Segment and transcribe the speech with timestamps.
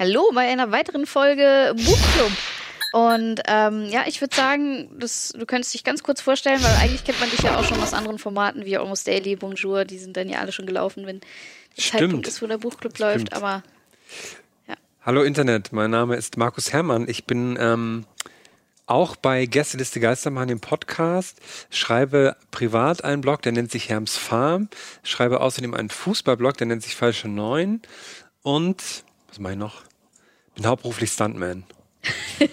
[0.00, 2.32] Hallo bei einer weiteren Folge Buchclub.
[2.94, 7.04] Und ähm, ja, ich würde sagen, das, du könntest dich ganz kurz vorstellen, weil eigentlich
[7.04, 10.16] kennt man dich ja auch schon aus anderen Formaten wie Almost Daily, Bonjour, die sind
[10.16, 11.20] dann ja alle schon gelaufen, wenn
[11.76, 11.84] der.
[11.84, 12.98] Zeitpunkt ist, wo der Buchclub Stimmt.
[12.98, 13.34] läuft.
[13.34, 13.62] Aber
[15.02, 17.06] Hallo Internet, mein Name ist Markus Herrmann.
[17.06, 18.06] Ich bin ähm,
[18.86, 24.70] auch bei Gästeliste Geistermann im Podcast, schreibe privat einen Blog, der nennt sich Herms Farm,
[25.02, 27.82] schreibe außerdem einen Fußballblog, der nennt sich Falsche Neun
[28.42, 28.82] und,
[29.28, 29.89] was mache ich noch?
[30.56, 31.64] Bin hauptberuflich Stuntman.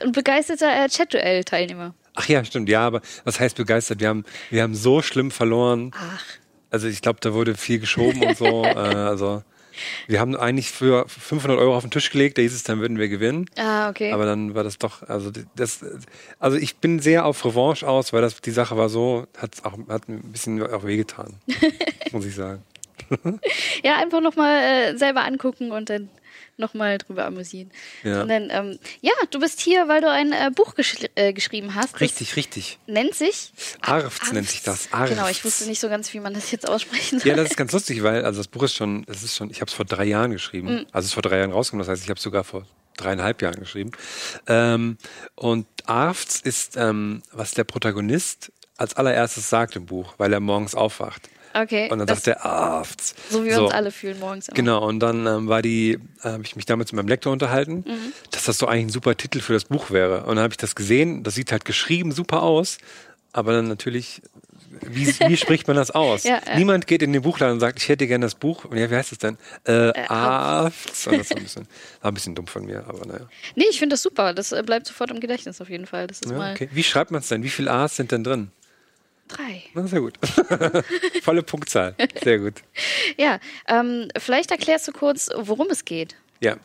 [0.00, 1.94] ein begeisterter äh, Chat-Duell-Teilnehmer.
[2.14, 4.00] Ach ja, stimmt, ja, aber was heißt begeistert?
[4.00, 5.90] Wir haben, wir haben so schlimm verloren.
[5.94, 6.24] Ach,
[6.70, 8.64] Also ich glaube, da wurde viel geschoben und so.
[8.64, 9.42] äh, also
[10.06, 12.98] wir haben eigentlich für 500 Euro auf den Tisch gelegt, da hieß es, dann würden
[12.98, 13.46] wir gewinnen.
[13.58, 14.12] ah, okay.
[14.12, 15.84] Aber dann war das doch, also das,
[16.38, 19.76] also ich bin sehr auf Revanche aus, weil das die Sache war so, hat auch
[19.88, 21.34] hat ein bisschen auch wehgetan,
[22.12, 22.62] muss ich sagen.
[23.84, 26.08] ja, einfach nochmal äh, selber angucken und dann
[26.58, 27.70] nochmal drüber amüsieren.
[28.02, 28.24] Ja.
[28.24, 32.00] Dann, ähm, ja, du bist hier, weil du ein äh, Buch geschri äh, geschrieben hast.
[32.00, 32.78] Richtig, richtig.
[32.86, 34.92] Nennt sich Arfts nennt sich das.
[34.92, 35.14] Arfts.
[35.14, 37.28] Genau, ich wusste nicht so ganz, wie man das jetzt aussprechen soll.
[37.28, 39.60] Ja, das ist ganz lustig, weil also das Buch ist schon, das ist schon, ich
[39.60, 40.68] habe es vor drei Jahren geschrieben.
[40.68, 40.86] Mhm.
[40.92, 43.42] Also es ist vor drei Jahren rausgekommen, das heißt, ich habe es sogar vor dreieinhalb
[43.42, 43.92] Jahren geschrieben.
[44.46, 44.96] Ähm,
[45.34, 50.74] und Arfts ist, ähm, was der Protagonist als allererstes sagt im Buch, weil er morgens
[50.74, 51.28] aufwacht.
[51.62, 51.90] Okay.
[51.90, 53.14] Und dann sagt er Arfts.
[53.30, 54.48] so wie wir uns alle fühlen morgens.
[54.48, 54.54] immer.
[54.54, 57.84] Genau, und dann ähm, war die, äh, habe ich mich damals mit meinem Lektor unterhalten,
[57.86, 58.12] Mhm.
[58.30, 60.20] dass das so eigentlich ein super Titel für das Buch wäre.
[60.24, 62.78] Und dann habe ich das gesehen, das sieht halt geschrieben super aus,
[63.32, 64.22] aber dann natürlich,
[64.82, 66.24] wie, wie spricht man das aus?
[66.24, 66.56] Ja, ja.
[66.56, 68.64] Niemand geht in den Buchladen und sagt, ich hätte gerne das Buch.
[68.66, 69.38] Und ja, wie heißt es denn?
[69.66, 71.06] Äh, Äh, Afts.
[71.06, 71.68] Und das war ein, bisschen,
[72.02, 73.26] war ein bisschen dumm von mir, aber naja.
[73.54, 74.34] Nee, ich finde das super.
[74.34, 76.06] Das äh, bleibt sofort im Gedächtnis auf jeden Fall.
[76.06, 76.68] Das ist Ja, mal okay.
[76.72, 77.42] Wie schreibt man es denn?
[77.42, 78.50] Wie viele A's sind denn drin?
[79.28, 79.62] Drei.
[79.74, 80.18] Na, sehr gut.
[81.22, 81.94] Volle Punktzahl.
[82.22, 82.54] Sehr gut.
[83.18, 83.38] Ja,
[83.68, 86.16] ähm, vielleicht erklärst du kurz, worum es geht.
[86.40, 86.56] Ja.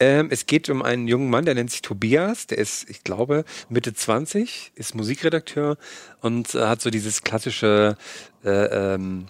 [0.00, 3.44] Ähm, es geht um einen jungen Mann, der nennt sich Tobias, der ist, ich glaube,
[3.68, 5.76] Mitte 20, ist Musikredakteur
[6.20, 7.96] und äh, hat so dieses klassische,
[8.44, 9.26] äh, ähm,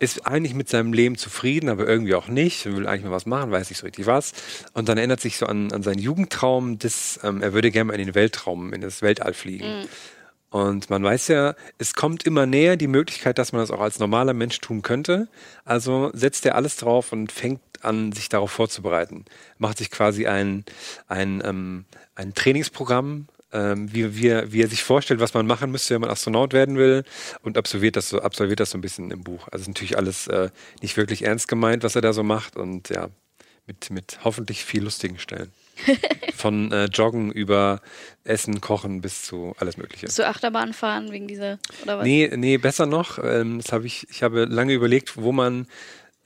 [0.00, 3.50] ist eigentlich mit seinem Leben zufrieden, aber irgendwie auch nicht, will eigentlich mal was machen,
[3.50, 4.32] weiß nicht so richtig was.
[4.72, 7.98] Und dann erinnert sich so an, an seinen Jugendtraum, des, ähm, er würde gerne mal
[7.98, 9.88] in den Weltraum, in das Weltall fliegen.
[10.50, 13.98] Und man weiß ja, es kommt immer näher die Möglichkeit, dass man das auch als
[13.98, 15.28] normaler Mensch tun könnte.
[15.64, 19.24] Also setzt er alles drauf und fängt an, sich darauf vorzubereiten.
[19.58, 20.64] Macht sich quasi ein,
[21.06, 25.70] ein, ähm, ein Trainingsprogramm, ähm, wie, wie, er, wie er sich vorstellt, was man machen
[25.70, 27.04] müsste, wenn man Astronaut werden will
[27.42, 29.48] und absolviert das so, absolviert das so ein bisschen im Buch.
[29.50, 30.50] Also ist natürlich alles äh,
[30.82, 33.08] nicht wirklich ernst gemeint, was er da so macht und ja,
[33.66, 35.52] mit, mit hoffentlich viel lustigen Stellen.
[36.36, 37.80] Von äh, Joggen über
[38.24, 40.06] Essen, Kochen bis zu alles Mögliche.
[40.06, 42.04] Musst du Achterbahn fahren wegen dieser oder was?
[42.04, 43.18] Nee, nee, besser noch.
[43.22, 45.66] Ähm, das habe ich, ich habe lange überlegt, wo man,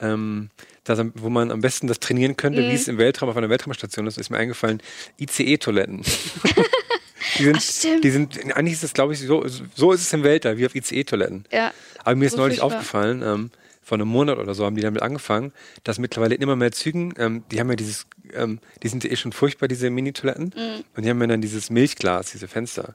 [0.01, 0.51] ähm,
[0.85, 2.71] das, am- wo man am besten das trainieren könnte, Mhm.
[2.71, 4.83] wie es im Weltraum auf einer Weltraumstation ist, ist mir eingefallen,
[5.21, 6.03] ICE-Toiletten.
[7.39, 10.23] die sind, Ach, die sind, eigentlich ist es, glaube ich, so, so ist es im
[10.25, 11.45] Weltall, wie auf ICE-Toiletten.
[11.53, 11.73] Ja.
[12.05, 13.51] Aber mir ist So neulich aufgefallen, ähm,
[13.83, 15.53] vor einem Monat oder so haben die damit angefangen,
[15.85, 19.17] dass mittlerweile immer mehr Zügen, ähm, die haben ja dieses, ähm, die sind ja eh
[19.17, 20.85] schon furchtbar, diese Mini-Toiletten, Mhm.
[20.97, 22.95] und die haben ja dann dieses Milchglas, diese Fenster.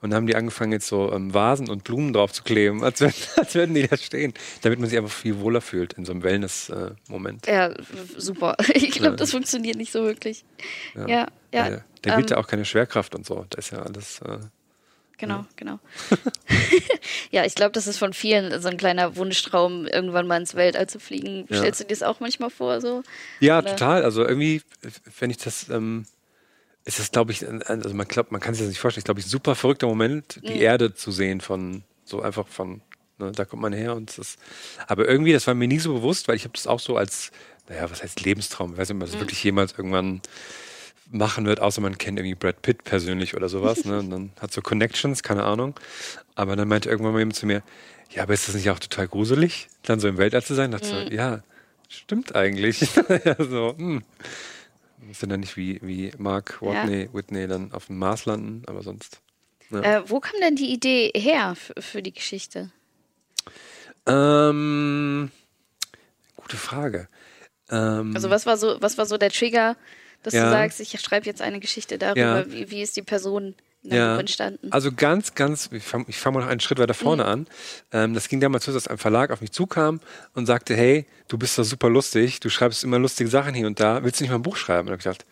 [0.00, 3.00] Und dann haben die angefangen, jetzt so ähm, Vasen und Blumen drauf zu kleben, als,
[3.00, 4.32] würden- als würden die da stehen,
[4.62, 7.46] damit man sich einfach viel wohler fühlt in so einem Wellness-Moment.
[7.48, 7.74] Ja, w-
[8.16, 8.56] super.
[8.74, 10.44] Ich glaube, das funktioniert nicht so wirklich.
[10.94, 11.28] Ja, ja.
[11.52, 13.44] Weil da ähm, gilt ja auch keine Schwerkraft und so.
[13.50, 14.20] Das ist ja alles.
[14.20, 14.38] Äh,
[15.18, 15.78] Genau, genau.
[17.30, 20.88] ja, ich glaube, das ist von vielen so ein kleiner Wunschtraum, irgendwann mal ins Weltall
[20.88, 21.46] zu fliegen.
[21.50, 21.58] Ja.
[21.58, 22.80] Stellst du dir das auch manchmal vor?
[22.80, 23.02] So?
[23.40, 23.70] Ja, Oder?
[23.70, 24.04] total.
[24.04, 24.62] Also irgendwie,
[25.18, 26.06] wenn ich das, ähm,
[26.84, 29.00] ist das, glaube ich, also man glaubt, man kann sich das nicht vorstellen.
[29.02, 30.60] Ich glaube, ich ein super verrückter Moment, die Mhm.
[30.60, 32.80] Erde zu sehen von so einfach von,
[33.18, 34.36] ne, da kommt man her und das.
[34.86, 37.30] Aber irgendwie, das war mir nie so bewusst, weil ich habe das auch so als,
[37.68, 38.72] naja, was heißt Lebenstraum?
[38.72, 39.20] Ich weiß nicht, ob man das Mhm.
[39.20, 40.22] wirklich jemals irgendwann
[41.10, 43.98] machen wird, außer man kennt irgendwie Brad Pitt persönlich oder sowas, ne?
[43.98, 45.74] Und dann hat so Connections, keine Ahnung.
[46.34, 47.62] Aber dann meinte irgendwann mal jemand zu mir,
[48.10, 50.70] ja, aber ist das nicht auch total gruselig, dann so im Weltall zu sein?
[50.70, 51.42] Da dachte ich so, ja,
[51.88, 52.80] stimmt eigentlich.
[53.24, 54.02] ja, so, hm.
[54.98, 59.20] Muss dann nicht wie, wie Mark Whitney, Whitney dann auf dem Mars landen, aber sonst.
[59.70, 59.80] Ja.
[59.80, 62.70] Äh, wo kam denn die Idee her für die Geschichte?
[64.06, 65.30] Ähm,
[66.36, 67.08] gute Frage.
[67.70, 69.76] Ähm, Also was war so, was war so der Trigger,
[70.22, 70.44] dass Ja.
[70.44, 72.52] du sagst, ich schreibe jetzt eine Geschichte darüber, Ja.
[72.52, 74.70] wie, wie ist die Person Buch entstanden?
[74.72, 77.28] Also ganz, ganz, ich fange fang mal noch einen Schritt weiter vorne Mhm.
[77.28, 77.46] an.
[77.92, 80.00] Ähm, das ging damals so, dass ein Verlag auf mich zukam
[80.34, 83.78] und sagte, hey, du bist doch super lustig, du schreibst immer lustige Sachen hier und
[83.80, 84.88] da, willst du nicht mal ein Buch schreiben?
[84.88, 85.24] Und ich gedacht,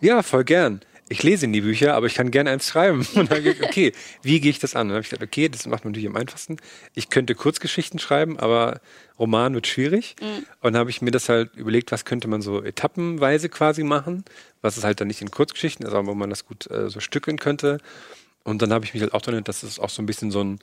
[0.00, 0.80] ja, voll gern.
[1.12, 3.06] Ich lese nie Bücher, aber ich kann gerne eins schreiben.
[3.14, 3.92] Und dann ich, okay,
[4.22, 4.88] wie gehe ich das an?
[4.88, 6.56] dann habe ich gedacht, okay, das macht man natürlich am einfachsten.
[6.94, 8.80] Ich könnte Kurzgeschichten schreiben, aber
[9.18, 10.16] Roman wird schwierig.
[10.20, 10.46] Mhm.
[10.60, 14.24] Und dann habe ich mir das halt überlegt, was könnte man so etappenweise quasi machen,
[14.62, 17.00] was es halt dann nicht in Kurzgeschichten ist, aber wo man das gut äh, so
[17.00, 17.78] stückeln könnte.
[18.44, 20.42] Und dann habe ich mich halt auch dran, dass es auch so ein bisschen so
[20.42, 20.58] ein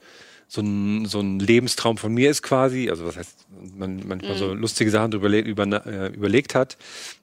[0.49, 2.89] so ein, so ein Lebenstraum von mir ist quasi.
[2.89, 3.45] Also was heißt,
[3.77, 4.39] man manchmal mhm.
[4.39, 6.77] so lustige Sachen drüber über, äh, überlegt hat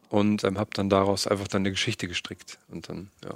[0.08, 2.58] und ähm, habe dann daraus einfach dann eine Geschichte gestrickt.
[2.70, 3.34] Und dann, ja,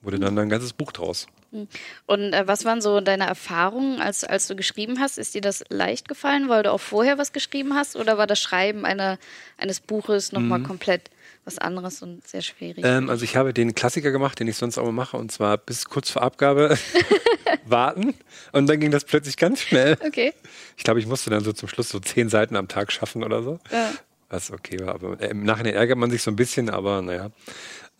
[0.00, 1.26] wurde dann ein ganzes Buch draus.
[1.50, 1.66] Mhm.
[2.06, 5.18] Und äh, was waren so deine Erfahrungen, als, als du geschrieben hast?
[5.18, 7.96] Ist dir das leicht gefallen, weil du auch vorher was geschrieben hast?
[7.96, 9.18] Oder war das Schreiben einer,
[9.58, 10.68] eines Buches nochmal mhm.
[10.68, 11.10] komplett
[11.46, 12.84] was anderes und sehr schwierig?
[12.84, 15.56] Ähm, also ich habe den Klassiker gemacht, den ich sonst auch mal mache, und zwar
[15.56, 16.76] bis kurz vor Abgabe
[17.64, 18.14] warten.
[18.52, 19.96] Und dann ging das plötzlich ganz schnell.
[20.04, 20.34] Okay.
[20.76, 23.42] Ich glaube, ich musste dann so zum Schluss so zehn Seiten am Tag schaffen oder
[23.42, 23.60] so.
[23.70, 23.92] Ja.
[24.28, 24.94] Was okay war.
[24.94, 27.30] Aber im Nachhinein ärgert man sich so ein bisschen, aber naja.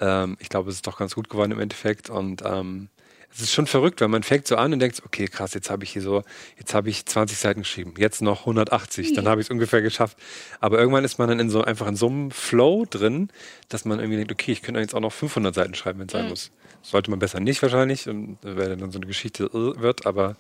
[0.01, 2.11] Ähm, ich glaube, es ist doch ganz gut geworden im Endeffekt.
[2.11, 2.89] Und ähm,
[3.37, 5.85] es ist schon verrückt, weil man fängt so an und denkt, okay, krass, jetzt habe
[5.85, 6.23] ich hier so,
[6.59, 10.17] jetzt habe ich 20 Seiten geschrieben, jetzt noch 180, dann habe ich es ungefähr geschafft.
[10.59, 13.29] Aber irgendwann ist man dann in so einfach in so einem Flow drin,
[13.69, 16.13] dass man irgendwie denkt, okay, ich könnte jetzt auch noch 500 Seiten schreiben, wenn es
[16.13, 16.31] sein mhm.
[16.31, 16.51] muss.
[16.81, 20.37] Sollte man besser nicht wahrscheinlich, und weil dann so eine Geschichte äh, wird, aber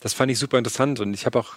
[0.00, 1.56] das fand ich super interessant und ich habe auch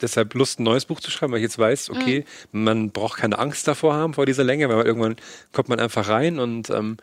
[0.00, 2.64] deshalb Lust, ein neues Buch zu schreiben, weil ich jetzt weiß, okay, mhm.
[2.64, 5.16] man braucht keine Angst davor haben, vor dieser Länge, weil irgendwann
[5.52, 6.96] kommt man einfach rein und ähm,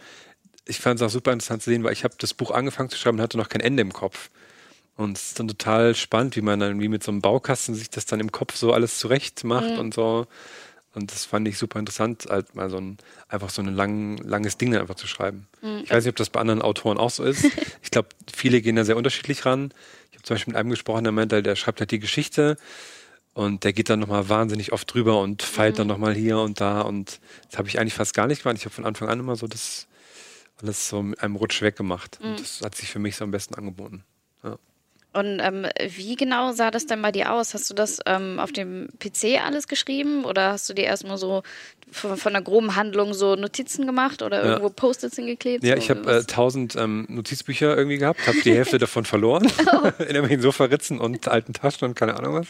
[0.69, 2.97] ich fand es auch super interessant zu sehen, weil ich habe das Buch angefangen zu
[2.97, 4.29] schreiben und hatte noch kein Ende im Kopf.
[4.95, 7.89] Und es ist dann total spannend, wie man dann wie mit so einem Baukasten sich
[7.89, 9.79] das dann im Kopf so alles zurecht macht mhm.
[9.79, 10.27] und so.
[10.93, 14.57] Und das fand ich super interessant, halt mal so ein, einfach so ein lang, langes
[14.57, 15.47] Ding einfach zu schreiben.
[15.61, 15.81] Mhm.
[15.83, 17.45] Ich weiß nicht, ob das bei anderen Autoren auch so ist.
[17.81, 19.73] ich glaube, viele gehen da sehr unterschiedlich ran.
[20.11, 22.57] Ich habe zum Beispiel mit einem gesprochen, der meinte, der schreibt halt die Geschichte
[23.33, 25.77] und der geht dann nochmal wahnsinnig oft drüber und feilt mhm.
[25.77, 26.81] dann nochmal hier und da.
[26.81, 27.19] Und
[27.49, 28.57] das habe ich eigentlich fast gar nicht gemacht.
[28.57, 29.87] Ich habe von Anfang an immer so das
[30.61, 32.19] alles so mit einem Rutsch weggemacht.
[32.21, 32.31] Mhm.
[32.31, 34.03] Und das hat sich für mich so am besten angeboten.
[34.43, 34.57] Ja.
[35.11, 35.65] Und ähm,
[35.97, 37.55] wie genau sah das denn bei dir aus?
[37.55, 41.41] Hast du das ähm, auf dem PC alles geschrieben oder hast du dir erstmal so
[41.91, 44.51] von, von einer groben Handlung so Notizen gemacht oder ja.
[44.51, 45.63] irgendwo Post-its hingeklebt?
[45.63, 49.51] Ja, so, ich habe äh, tausend ähm, Notizbücher irgendwie gehabt, habe die Hälfte davon verloren
[49.73, 49.87] oh.
[49.99, 52.47] in irgendwelchen Sofaritzen und alten Taschen und keine Ahnung was.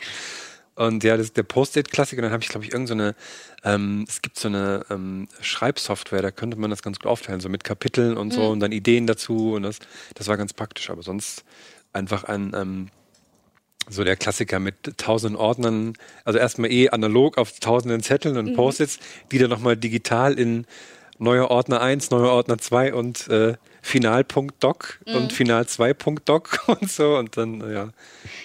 [0.79, 2.21] Und ja, das ist der Post-it-Klassiker.
[2.21, 3.13] Dann habe ich, glaube ich, irgendeine,
[3.61, 7.41] so ähm, es gibt so eine ähm, Schreibsoftware, da könnte man das ganz gut aufteilen,
[7.41, 8.49] so mit Kapiteln und so mhm.
[8.51, 9.55] und dann Ideen dazu.
[9.55, 9.79] Und das,
[10.15, 10.89] das war ganz praktisch.
[10.89, 11.43] Aber sonst
[11.91, 12.87] einfach ein, ähm,
[13.89, 18.55] so der Klassiker mit tausenden Ordnern, also erstmal eh analog auf tausenden Zetteln und mhm.
[18.55, 18.99] Post-its,
[19.33, 20.65] die dann nochmal digital in
[21.19, 25.16] neuer Ordner 1, neuer Ordner 2 und äh, Final.doc mhm.
[25.16, 27.89] und Final 2.doc und so und dann, ja.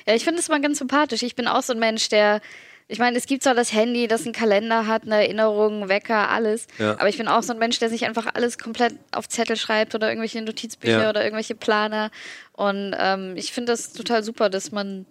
[0.07, 1.23] Ja, ich finde es mal ganz sympathisch.
[1.23, 2.41] Ich bin auch so ein Mensch, der
[2.87, 6.67] ich meine, es gibt zwar das Handy, das einen Kalender hat, eine Erinnerung, Wecker, alles.
[6.79, 6.93] Ja.
[6.93, 9.95] Aber ich bin auch so ein Mensch, der sich einfach alles komplett auf Zettel schreibt
[9.95, 11.09] oder irgendwelche Notizbücher ja.
[11.09, 12.11] oder irgendwelche Planer.
[12.53, 15.07] Und ähm, ich finde das total super, dass man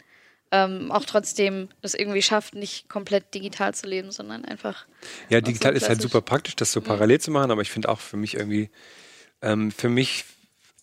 [0.53, 4.85] ähm, auch trotzdem das irgendwie schafft, nicht komplett digital zu leben, sondern einfach.
[5.29, 6.85] Ja, digital so ist halt super praktisch, das so mhm.
[6.85, 8.69] parallel zu machen, aber ich finde auch für mich irgendwie,
[9.41, 10.25] ähm, für mich,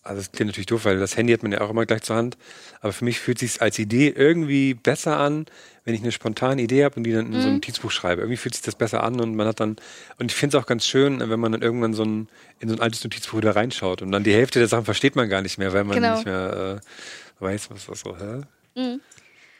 [0.03, 2.17] also es klingt natürlich doof, weil das Handy hat man ja auch immer gleich zur
[2.17, 2.37] Hand,
[2.81, 5.45] aber für mich fühlt es sich als Idee irgendwie besser an,
[5.85, 7.35] wenn ich eine spontane Idee habe und die dann in mhm.
[7.35, 7.53] so ein mhm.
[7.55, 8.23] Notizbuch schreibe.
[8.23, 9.77] Irgendwie fühlt sich das besser an und man hat dann,
[10.19, 12.27] und ich finde es auch ganz schön, wenn man dann irgendwann so ein,
[12.59, 15.29] in so ein altes Notizbuch wieder reinschaut und dann die Hälfte der Sachen versteht man
[15.29, 16.15] gar nicht mehr, weil man genau.
[16.15, 18.41] nicht mehr äh, weiß, was das so, hä?
[18.75, 18.99] Mhm.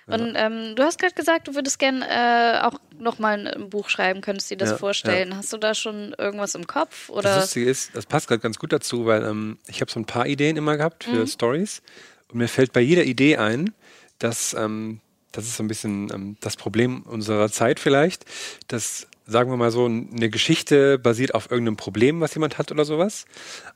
[0.07, 4.21] Und ähm, du hast gerade gesagt, du würdest gern äh, auch nochmal ein Buch schreiben,
[4.21, 5.29] könntest du dir das ja, vorstellen.
[5.31, 5.37] Ja.
[5.37, 7.09] Hast du da schon irgendwas im Kopf?
[7.09, 7.23] Oder?
[7.23, 10.05] Das Lustige ist, das passt gerade ganz gut dazu, weil ähm, ich habe so ein
[10.05, 11.27] paar Ideen immer gehabt für mhm.
[11.27, 11.81] Stories
[12.29, 13.73] und mir fällt bei jeder Idee ein,
[14.19, 18.25] dass ähm, das ist so ein bisschen ähm, das Problem unserer Zeit vielleicht,
[18.67, 22.85] dass sagen wir mal so, eine Geschichte basiert auf irgendeinem Problem, was jemand hat oder
[22.85, 23.25] sowas.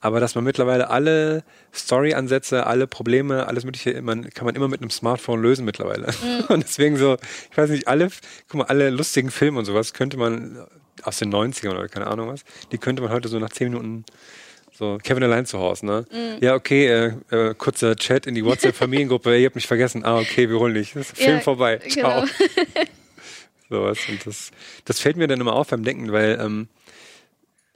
[0.02, 4.82] Aber dass man mittlerweile alle Story-Ansätze, alle Probleme, alles Mögliche, man, kann man immer mit
[4.82, 6.08] einem Smartphone lösen mittlerweile.
[6.08, 6.46] Mhm.
[6.50, 7.18] Und deswegen so,
[7.52, 8.10] ich weiß nicht, alle,
[8.50, 10.66] guck mal, alle lustigen Filme und sowas könnte man
[11.04, 14.06] aus den 90ern oder keine Ahnung was, die könnte man heute so nach 10 Minuten
[14.78, 16.06] so, Kevin allein zu Hause, ne?
[16.12, 16.44] Mhm.
[16.44, 20.04] Ja, okay, äh, äh, kurzer Chat in die WhatsApp-Familiengruppe, ihr habt mich vergessen.
[20.04, 20.94] Ah, okay, wir holen dich.
[20.94, 21.80] Das ist Film ja, vorbei.
[21.88, 22.22] Ciao.
[22.22, 22.86] Genau.
[23.69, 24.00] Sowas.
[24.10, 24.51] Und das,
[24.86, 26.67] das fällt mir dann immer auf beim Denken, weil ähm,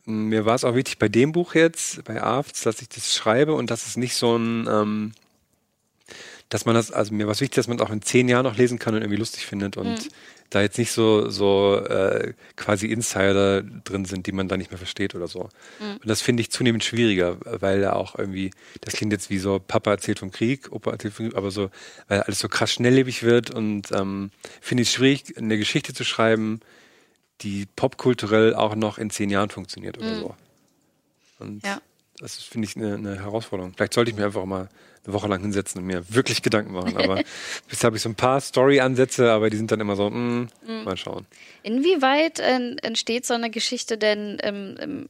[0.06, 3.54] mir war es auch wichtig bei dem Buch jetzt, bei Afts, dass ich das schreibe
[3.54, 5.12] und dass es nicht so ein, ähm,
[6.50, 8.44] dass man das, also mir war es wichtig, dass man es auch in zehn Jahren
[8.44, 10.10] noch lesen kann und irgendwie lustig findet und mhm
[10.50, 14.78] da jetzt nicht so, so äh, quasi Insider drin sind, die man da nicht mehr
[14.78, 15.50] versteht oder so.
[15.80, 15.94] Mhm.
[16.02, 18.52] Und das finde ich zunehmend schwieriger, weil da auch irgendwie,
[18.82, 21.70] das klingt jetzt wie so, Papa erzählt vom Krieg, Opa erzählt vom Krieg, aber so,
[22.08, 26.04] weil alles so krass schnelllebig wird und ähm, finde ich es schwierig, eine Geschichte zu
[26.04, 26.62] schreiben,
[27.42, 30.20] die popkulturell auch noch in zehn Jahren funktioniert oder mhm.
[30.20, 30.36] so.
[31.40, 31.82] Und ja.
[32.18, 33.74] das finde ich eine, eine Herausforderung.
[33.76, 34.70] Vielleicht sollte ich mir einfach mal
[35.06, 36.98] eine Woche lang hinsetzen und mir wirklich Gedanken machen.
[36.98, 37.22] Aber
[37.70, 40.84] bis habe ich so ein paar Story-Ansätze, aber die sind dann immer so, mh, mm.
[40.84, 41.26] mal schauen.
[41.64, 45.10] Inwieweit äh, entsteht so eine Geschichte denn im, im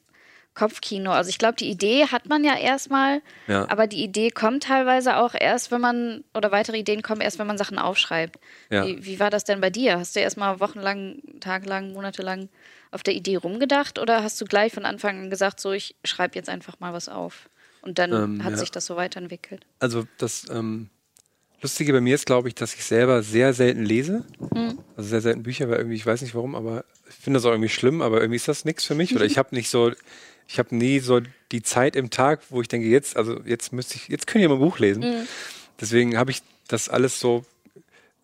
[0.60, 1.12] Kopfkino?
[1.12, 3.68] Also ich glaube, die Idee hat man ja erstmal, ja.
[3.70, 7.48] aber die Idee kommt teilweise auch erst, wenn man, oder weitere Ideen kommen erst, wenn
[7.48, 8.40] man Sachen aufschreibt.
[8.70, 8.86] Ja.
[8.86, 9.98] Wie, wie war das denn bei dir?
[9.98, 12.50] Hast du erstmal wochenlang, tagelang, monatelang
[12.92, 16.36] auf der Idee rumgedacht oder hast du gleich von Anfang an gesagt, so ich schreibe
[16.36, 17.50] jetzt einfach mal was auf?
[17.82, 18.58] Und dann ähm, hat ja.
[18.58, 19.66] sich das so weiterentwickelt.
[19.80, 20.90] Also das ähm,
[21.62, 24.26] Lustige bei mir ist, glaube ich, dass ich selber sehr selten lese.
[24.54, 24.80] Mhm.
[24.96, 27.52] Also sehr selten Bücher, weil irgendwie, ich weiß nicht warum, aber ich finde das auch
[27.52, 29.16] irgendwie schlimm, aber irgendwie ist das nichts für mich.
[29.16, 29.92] Oder ich habe nicht so,
[30.48, 31.22] ich habe nie so
[31.52, 34.50] die Zeit im Tag, wo ich denke, jetzt, also jetzt müsste ich, jetzt können ich
[34.50, 35.04] mal ein Buch lesen.
[35.04, 35.28] Mhm.
[35.80, 37.46] Deswegen habe ich das alles so,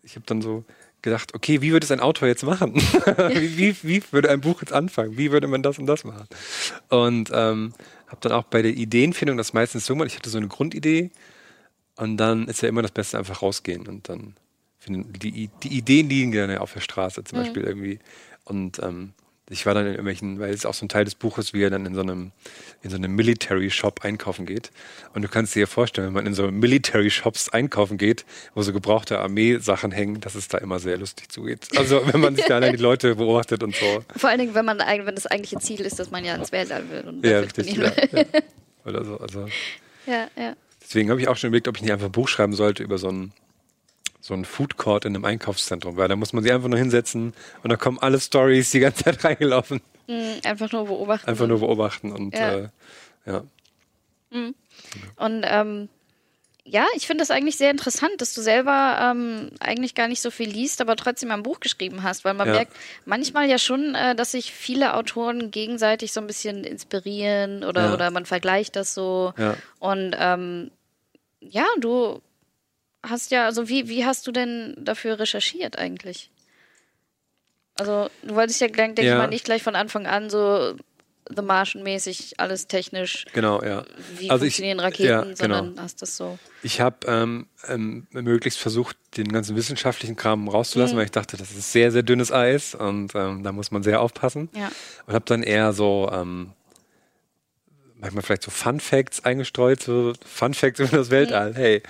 [0.02, 0.64] ich habe dann so
[1.02, 2.74] gedacht, okay, wie würde es ein Autor jetzt machen?
[3.28, 5.16] wie, wie, wie, würde ein Buch jetzt anfangen?
[5.16, 6.26] Wie würde man das und das machen?
[6.88, 7.72] Und ähm,
[8.08, 11.10] habe dann auch bei der Ideenfindung das meistens so gemacht, ich hatte so eine Grundidee
[11.96, 14.34] und dann ist ja immer das Beste einfach rausgehen und dann
[14.78, 17.42] finden die, die Ideen liegen gerne auf der Straße zum mhm.
[17.42, 17.98] Beispiel irgendwie
[18.44, 19.12] und ähm,
[19.48, 21.70] ich war dann in irgendwelchen, weil es auch so ein Teil des Buches, wie er
[21.70, 22.32] dann in so einem,
[22.82, 24.72] in so einem Military Shop einkaufen geht.
[25.14, 28.24] Und du kannst dir ja vorstellen, wenn man in so Military Shops einkaufen geht,
[28.54, 31.68] wo so gebrauchte Armeesachen hängen, dass es da immer sehr lustig zugeht.
[31.76, 34.04] Also wenn man sich da allein die Leute beobachtet und so.
[34.16, 36.90] Vor allen Dingen, wenn man wenn das eigentliche Ziel ist, dass man ja ins Weltall
[36.90, 38.24] will und ja, richtig, ja, ja.
[38.84, 39.18] Oder so.
[39.18, 39.46] Also.
[40.08, 40.54] Ja, ja.
[40.80, 42.96] Deswegen habe ich auch schon überlegt, ob ich nicht einfach ein Buch schreiben sollte über
[42.96, 43.32] so ein
[44.26, 47.32] so ein Food Court in einem Einkaufszentrum, weil da muss man sich einfach nur hinsetzen
[47.62, 49.80] und da kommen alle Stories die ganze Zeit reingelaufen.
[50.08, 51.30] Mhm, einfach nur beobachten.
[51.30, 52.56] Einfach nur beobachten und ja.
[52.56, 52.68] Äh,
[53.24, 53.44] ja.
[54.30, 54.54] Mhm.
[55.14, 55.88] Und ähm,
[56.64, 60.32] ja, ich finde das eigentlich sehr interessant, dass du selber ähm, eigentlich gar nicht so
[60.32, 62.54] viel liest, aber trotzdem ein Buch geschrieben hast, weil man ja.
[62.54, 62.72] merkt
[63.04, 67.94] manchmal ja schon, äh, dass sich viele Autoren gegenseitig so ein bisschen inspirieren oder, ja.
[67.94, 69.32] oder man vergleicht das so.
[69.38, 69.56] Ja.
[69.78, 70.72] Und ähm,
[71.38, 72.20] ja, du
[73.02, 76.30] hast ja, also wie, wie hast du denn dafür recherchiert eigentlich?
[77.78, 79.12] Also, du wolltest ja, denke ja.
[79.12, 80.76] ich mal, nicht gleich von Anfang an so
[81.34, 83.24] The Martian-mäßig alles technisch.
[83.32, 83.84] Genau, ja.
[84.16, 85.36] Wie also funktionieren ich, Raketen, ja, genau.
[85.36, 86.38] sondern hast das so.
[86.62, 90.98] Ich habe ähm, ähm, möglichst versucht, den ganzen wissenschaftlichen Kram rauszulassen, mhm.
[90.98, 94.00] weil ich dachte, das ist sehr, sehr dünnes Eis und ähm, da muss man sehr
[94.00, 94.48] aufpassen.
[94.54, 94.70] Ja.
[95.06, 96.52] Und habe dann eher so ähm,
[97.98, 101.56] manchmal vielleicht so Fun Facts eingestreut, so Fun Facts über das Weltall, mhm.
[101.56, 101.82] hey.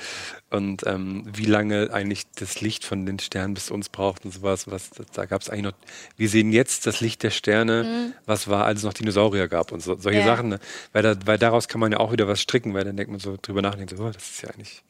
[0.49, 4.71] Und ähm, wie lange eigentlich das Licht von den Sternen bis uns braucht und sowas.
[4.71, 5.75] Was, da gab es eigentlich noch,
[6.17, 8.13] wir sehen jetzt das Licht der Sterne, mhm.
[8.27, 10.27] was war, als es noch Dinosaurier gab und so, solche ja.
[10.27, 10.49] Sachen.
[10.49, 10.61] Ne?
[10.93, 13.21] Weil, da, weil daraus kann man ja auch wieder was stricken, weil dann denkt man
[13.21, 14.83] so drüber nachdenkt, so, oh, das ist ja eigentlich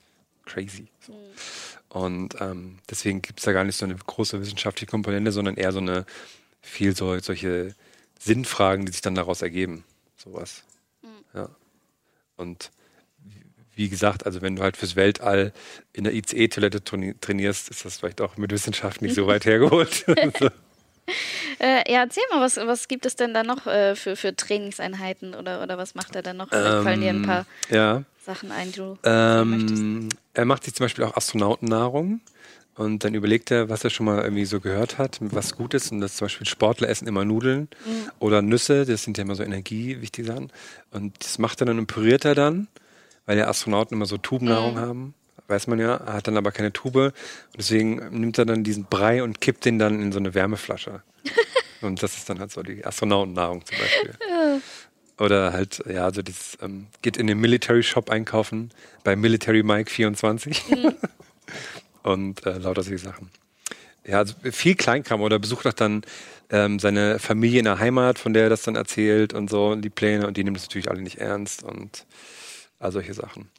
[0.45, 0.89] crazy.
[1.01, 1.13] So.
[1.13, 1.17] Mhm.
[1.89, 5.73] Und ähm, deswegen gibt es da gar nicht so eine große wissenschaftliche Komponente, sondern eher
[5.73, 6.05] so eine
[6.61, 7.75] viel so, solche
[8.19, 9.85] Sinnfragen, die sich dann daraus ergeben.
[10.17, 10.63] Sowas.
[11.37, 11.50] Ja.
[12.37, 12.71] Und
[13.75, 15.52] wie gesagt, also wenn du halt fürs Weltall
[15.93, 16.83] in der ICE-Toilette
[17.21, 20.05] trainierst, ist das vielleicht auch mit Wissenschaft nicht so weit hergeholt.
[21.61, 25.37] Äh, ja, erzähl mal, was, was gibt es denn da noch äh, für, für Trainingseinheiten
[25.37, 26.49] oder, oder was macht er dann noch?
[26.50, 28.02] Ähm, fallen dir ein paar ja.
[28.25, 32.21] Sachen ein, die du ähm, Er macht sich zum Beispiel auch Astronautennahrung.
[32.76, 35.92] Und dann überlegt er, was er schon mal irgendwie so gehört hat, was gut ist.
[35.92, 38.11] Und das zum Beispiel Sportler essen immer Nudeln mhm.
[38.18, 40.52] oder Nüsse, das sind ja immer so energiewichtige Sachen.
[40.90, 42.68] Und das macht er dann und püriert er dann,
[43.25, 44.78] weil ja Astronauten immer so Tubennahrung mhm.
[44.78, 45.14] haben.
[45.49, 46.97] Weiß man ja, hat dann aber keine Tube.
[46.97, 47.14] Und
[47.56, 51.02] deswegen nimmt er dann diesen Brei und kippt den dann in so eine Wärmeflasche.
[51.80, 54.14] und das ist dann halt so die Astronautennahrung zum Beispiel.
[55.18, 58.71] Oder halt, ja, also das ähm, geht in den Military Shop einkaufen
[59.02, 60.68] bei Military Mike 24.
[60.68, 60.95] Mhm.
[62.07, 63.31] und äh, lauter solche Sachen.
[64.07, 66.03] Ja, also viel Kleinkram oder besucht auch dann
[66.51, 69.83] ähm, seine Familie in der Heimat, von der er das dann erzählt und so, und
[69.83, 72.07] die Pläne und die nimmt es natürlich alle nicht ernst und
[72.79, 73.51] all solche Sachen.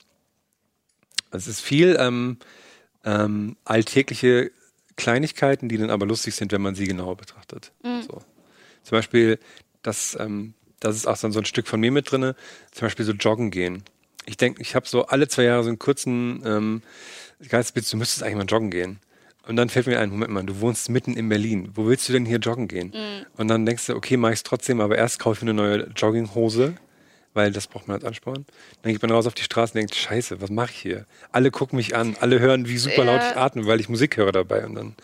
[1.30, 2.38] Also es ist viel ähm,
[3.04, 4.51] ähm, alltägliche
[4.96, 7.74] Kleinigkeiten, die dann aber lustig sind, wenn man sie genauer betrachtet.
[7.84, 8.04] Mhm.
[8.04, 8.22] So.
[8.84, 9.39] Zum Beispiel,
[9.84, 12.38] das, ähm, das ist auch dann so ein Stück von mir mit drinne.
[12.72, 13.84] Zum Beispiel so joggen gehen.
[14.25, 16.42] Ich denke, ich habe so alle zwei Jahre so einen kurzen
[17.39, 19.00] Geistesblitz, du müsstest eigentlich mal joggen gehen.
[19.48, 21.70] Und dann fällt mir ein, Moment mal, du wohnst mitten in Berlin.
[21.74, 22.88] Wo willst du denn hier joggen gehen?
[22.94, 23.25] Mhm.
[23.38, 25.89] Und dann denkst du, okay, mach ich's trotzdem, aber erst kaufe ich mir eine neue
[25.96, 26.75] Jogginghose,
[27.34, 28.46] weil das braucht man als Ansporn.
[28.82, 31.06] Dann geht man raus auf die Straße und denkt, scheiße, was mache ich hier?
[31.32, 34.34] Alle gucken mich an, alle hören, wie super laut ich atme, weil ich Musik höre
[34.34, 34.65] dabei.
[34.65, 34.96] Und dann,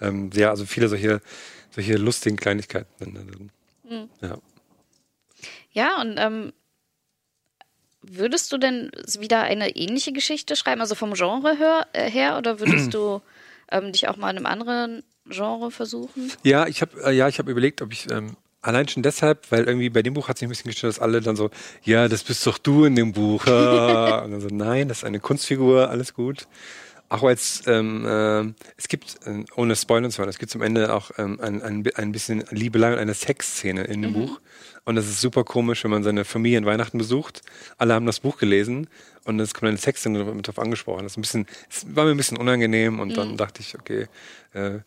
[0.00, 1.20] ähm, ja, also viele solche,
[1.70, 3.50] solche lustigen Kleinigkeiten.
[3.88, 4.08] Mhm.
[4.20, 4.38] Ja.
[5.70, 6.52] Ja, und ähm,
[8.08, 12.60] Würdest du denn wieder eine ähnliche Geschichte schreiben, also vom Genre her, äh, her oder
[12.60, 13.20] würdest du
[13.70, 16.30] ähm, dich auch mal in einem anderen Genre versuchen?
[16.44, 19.64] Ja, ich habe äh, ja, ich habe überlegt, ob ich ähm, allein schon deshalb, weil
[19.64, 21.50] irgendwie bei dem Buch hat sich ein bisschen gestört, dass alle dann so,
[21.82, 23.46] ja, das bist doch du in dem Buch.
[23.46, 26.46] Und dann so, nein, das ist eine Kunstfigur, alles gut.
[27.08, 30.92] Auch als ähm, äh, es gibt, äh, ohne Spoilern zu hören, es gibt zum Ende
[30.92, 34.14] auch ähm, ein, ein, ein bisschen Liebelei und eine Sexszene in dem mhm.
[34.14, 34.40] Buch.
[34.84, 37.42] Und das ist super komisch, wenn man seine Familie in Weihnachten besucht.
[37.78, 38.88] Alle haben das Buch gelesen
[39.24, 41.04] und es kommt eine Sexszene mit drauf angesprochen.
[41.04, 43.14] Das, ist ein bisschen, das war mir ein bisschen unangenehm und mhm.
[43.14, 44.06] dann dachte ich, okay,
[44.52, 44.78] äh,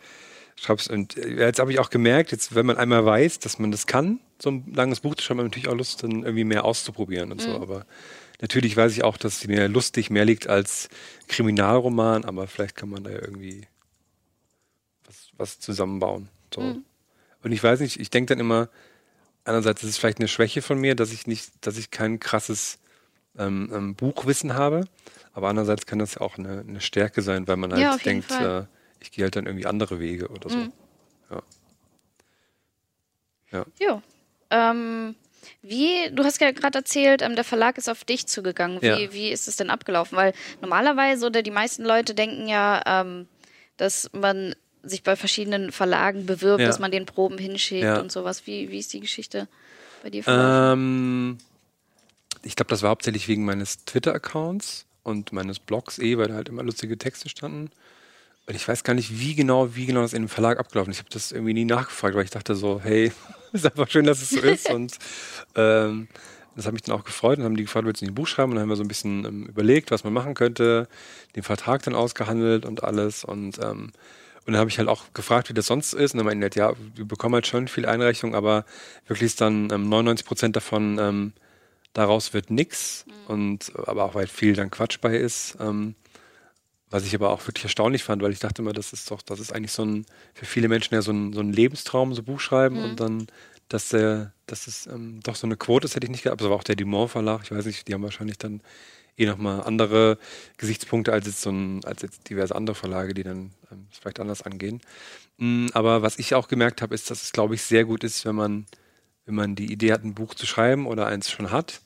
[0.55, 0.88] schreib's.
[0.88, 3.88] Und äh, jetzt habe ich auch gemerkt, jetzt, wenn man einmal weiß, dass man das
[3.88, 6.65] kann, so ein langes Buch zu schreiben, hat man natürlich auch Lust, dann irgendwie mehr
[6.65, 7.51] auszuprobieren und mhm.
[7.51, 7.61] so.
[7.61, 7.85] Aber
[8.41, 10.89] Natürlich weiß ich auch, dass mir lustig mehr liegt als
[11.27, 13.67] Kriminalroman, aber vielleicht kann man da ja irgendwie
[15.05, 16.29] was, was zusammenbauen.
[16.53, 16.62] So.
[16.62, 16.86] Mhm.
[17.43, 18.69] Und ich weiß nicht, ich denke dann immer,
[19.43, 22.79] einerseits ist es vielleicht eine Schwäche von mir, dass ich nicht, dass ich kein krasses
[23.38, 24.86] ähm, ähm, Buchwissen habe,
[25.34, 28.31] aber andererseits kann das ja auch eine, eine Stärke sein, weil man halt ja, denkt,
[28.31, 28.65] äh,
[29.01, 30.58] ich gehe halt dann irgendwie andere Wege oder so.
[30.58, 30.74] Mhm.
[31.29, 31.43] Ja.
[33.51, 33.65] Ja.
[33.79, 34.01] Jo.
[34.50, 35.15] Ähm,
[35.62, 38.81] wie, du hast ja gerade erzählt, ähm, der Verlag ist auf dich zugegangen.
[38.81, 39.13] Wie, ja.
[39.13, 40.17] wie ist es denn abgelaufen?
[40.17, 43.27] Weil normalerweise oder die meisten Leute denken ja, ähm,
[43.77, 46.67] dass man sich bei verschiedenen Verlagen bewirbt, ja.
[46.67, 48.00] dass man den Proben hinschickt ja.
[48.00, 48.48] und sowas.
[48.48, 49.48] Wie, wie ist die Geschichte
[50.03, 51.38] bei dir ähm,
[52.43, 56.50] ich glaube, das war hauptsächlich wegen meines Twitter-Accounts und meines Blogs eh, weil da halt
[56.50, 57.69] immer lustige Texte standen.
[58.50, 60.98] Und ich weiß gar nicht, wie genau, wie genau das in dem Verlag abgelaufen ist.
[60.98, 63.12] Ich habe das irgendwie nie nachgefragt, weil ich dachte so, hey,
[63.53, 64.72] ist einfach schön, dass es so ist.
[64.72, 64.98] Und
[65.53, 66.08] ähm,
[66.56, 68.51] das hat mich dann auch gefreut und haben die gefragt, willst du ein Buch schreiben?
[68.51, 70.88] Und dann haben wir so ein bisschen ähm, überlegt, was man machen könnte,
[71.36, 73.24] den Vertrag dann ausgehandelt und alles.
[73.24, 73.91] Und, ähm,
[74.48, 76.15] und dann habe ich halt auch gefragt, wie das sonst ist.
[76.15, 78.65] Und dann meinte ja, wir bekommen halt schon viel Einreichung, aber
[79.06, 81.34] wirklich ist dann ähm, 99 Prozent davon, ähm,
[81.94, 83.06] daraus wird nix.
[83.06, 83.13] Mhm.
[83.27, 85.56] Und aber auch weil viel dann Quatsch bei ist.
[85.60, 85.94] Ähm,
[86.89, 89.39] was ich aber auch wirklich erstaunlich fand, weil ich dachte immer, das ist doch, das
[89.39, 92.39] ist eigentlich so ein, für viele Menschen ja so ein, so ein Lebenstraum, so Buch
[92.39, 92.84] schreiben mhm.
[92.84, 93.27] und dann,
[93.67, 96.41] dass der, dass es ähm, doch so eine Quote ist, hätte ich nicht gehabt.
[96.41, 98.62] Aber auch der Dumont Verlag, ich weiß nicht, die haben wahrscheinlich dann
[99.17, 100.17] eh nochmal andere
[100.58, 104.41] Gesichtspunkte als jetzt so ein, als jetzt diverse andere Verlage, die dann ähm, vielleicht anders
[104.41, 104.81] angehen.
[105.38, 108.25] Mhm, aber was ich auch gemerkt habe, ist, dass es, glaube ich, sehr gut ist,
[108.25, 108.65] wenn man,
[109.25, 111.82] wenn man die Idee hat, ein Buch zu schreiben oder eins schon hat,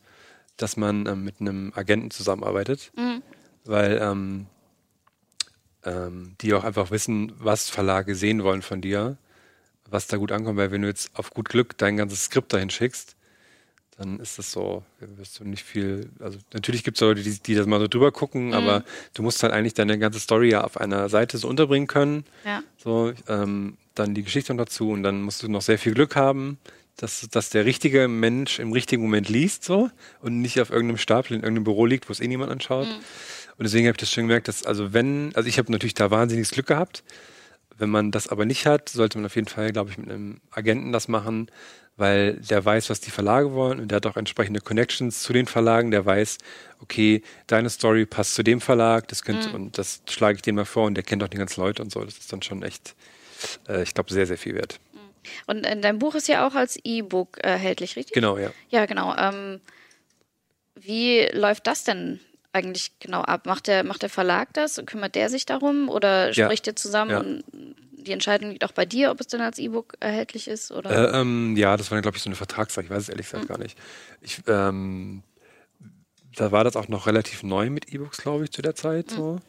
[0.55, 2.93] dass man ähm, mit einem Agenten zusammenarbeitet.
[2.95, 3.21] Mhm.
[3.65, 4.47] Weil ähm,
[5.85, 9.17] ähm, die auch einfach wissen, was Verlage sehen wollen von dir,
[9.89, 12.69] was da gut ankommt, weil wenn du jetzt auf gut Glück dein ganzes Skript dahin
[12.69, 13.15] schickst,
[13.97, 17.55] dann ist das so, wirst du nicht viel, also natürlich gibt es Leute, die, die
[17.55, 18.53] das mal so drüber gucken, mhm.
[18.53, 22.25] aber du musst halt eigentlich deine ganze Story ja auf einer Seite so unterbringen können.
[22.43, 22.63] Ja.
[22.77, 26.15] So, ähm, dann die Geschichte noch dazu und dann musst du noch sehr viel Glück
[26.15, 26.57] haben,
[26.97, 29.89] dass, dass der richtige Mensch im richtigen Moment liest so
[30.21, 32.87] und nicht auf irgendeinem Stapel in irgendeinem Büro liegt, wo es eh niemand anschaut.
[32.87, 33.03] Mhm.
[33.57, 36.11] Und deswegen habe ich das schon gemerkt, dass, also wenn, also ich habe natürlich da
[36.11, 37.03] wahnsinniges Glück gehabt.
[37.77, 40.41] Wenn man das aber nicht hat, sollte man auf jeden Fall, glaube ich, mit einem
[40.51, 41.49] Agenten das machen,
[41.95, 45.47] weil der weiß, was die Verlage wollen und der hat auch entsprechende Connections zu den
[45.47, 45.91] Verlagen.
[45.91, 46.37] Der weiß,
[46.81, 49.55] okay, deine Story passt zu dem Verlag, das könnte, mhm.
[49.55, 51.91] und das schlage ich dem mal vor und der kennt auch die ganzen Leute und
[51.91, 52.03] so.
[52.03, 52.95] Das ist dann schon echt,
[53.67, 54.79] äh, ich glaube, sehr, sehr viel wert.
[54.93, 54.99] Mhm.
[55.47, 58.13] Und in deinem Buch ist ja auch als E-Book erhältlich, richtig?
[58.13, 58.51] Genau, ja.
[58.69, 59.15] Ja, genau.
[59.15, 59.61] Ähm,
[60.75, 62.19] wie läuft das denn
[62.53, 63.45] eigentlich genau ab?
[63.45, 64.81] Macht der, macht der Verlag das?
[64.85, 66.71] Kümmert der sich darum oder spricht ja.
[66.71, 67.19] ihr zusammen ja.
[67.19, 67.43] und
[68.03, 70.71] die Entscheidung liegt auch bei dir, ob es denn als E-Book erhältlich ist?
[70.71, 71.13] Oder?
[71.13, 72.85] Äh, ähm, ja, das war, glaube ich, so eine Vertragssache.
[72.85, 73.47] Ich weiß es ehrlich gesagt mhm.
[73.47, 73.77] gar nicht.
[74.21, 75.23] Ich, ähm,
[76.35, 79.11] da war das auch noch relativ neu mit E-Books, glaube ich, zu der Zeit.
[79.11, 79.15] Mhm.
[79.15, 79.39] So.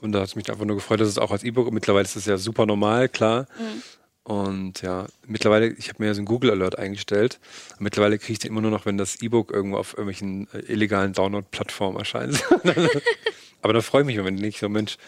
[0.00, 2.16] Und da hat es mich einfach nur gefreut, dass es auch als E-Book, mittlerweile ist
[2.16, 3.46] es ja super normal, klar.
[3.58, 3.82] Mhm.
[4.28, 7.40] Und ja, mittlerweile, ich habe mir so einen Google Alert eingestellt.
[7.78, 11.14] Mittlerweile kriege ich den immer nur noch, wenn das E-Book irgendwo auf irgendwelchen äh, illegalen
[11.14, 12.44] Download-Plattformen erscheint.
[13.62, 14.98] Aber da freue ich mich, wenn nicht so, Mensch,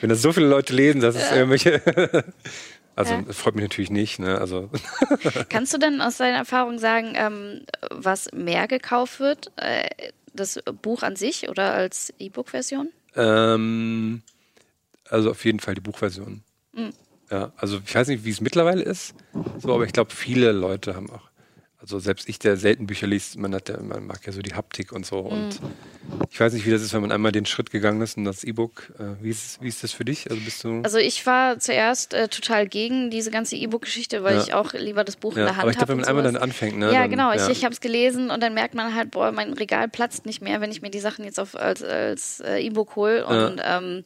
[0.00, 1.82] wenn das so viele Leute lesen, dass es irgendwelche.
[2.96, 3.20] also, ja.
[3.20, 4.18] das freut mich natürlich nicht.
[4.18, 4.38] Ne?
[4.38, 4.70] Also.
[5.50, 9.52] Kannst du denn aus deiner Erfahrung sagen, ähm, was mehr gekauft wird?
[9.56, 9.90] Äh,
[10.32, 12.88] das Buch an sich oder als E-Book-Version?
[13.14, 14.22] Ähm,
[15.10, 16.42] also auf jeden Fall die Buchversion.
[16.72, 16.94] Mhm.
[17.30, 19.14] Ja, also ich weiß nicht, wie es mittlerweile ist,
[19.58, 21.30] so, aber ich glaube, viele Leute haben auch,
[21.80, 24.52] also selbst ich, der selten Bücher liest, man, hat ja, man mag ja so die
[24.52, 25.22] Haptik und so.
[25.22, 25.28] Mhm.
[25.30, 25.60] Und
[26.30, 28.44] ich weiß nicht, wie das ist, wenn man einmal den Schritt gegangen ist und das
[28.44, 28.92] E-Book.
[28.98, 30.28] Äh, wie, ist, wie ist das für dich?
[30.28, 30.82] Also bist du.
[30.82, 34.42] Also ich war zuerst äh, total gegen diese ganze E-Book-Geschichte, weil ja.
[34.42, 35.62] ich auch lieber das Buch ja, in der Hand habe.
[35.62, 36.92] Aber ich glaube, wenn man einmal dann anfängt, ne?
[36.92, 37.32] Ja, dann, genau.
[37.32, 40.42] Ich, ich habe es gelesen und dann merkt man halt, boah, mein Regal platzt nicht
[40.42, 43.24] mehr, wenn ich mir die Sachen jetzt auf, als, als äh, E-Book hole.
[43.24, 44.04] Und ähm,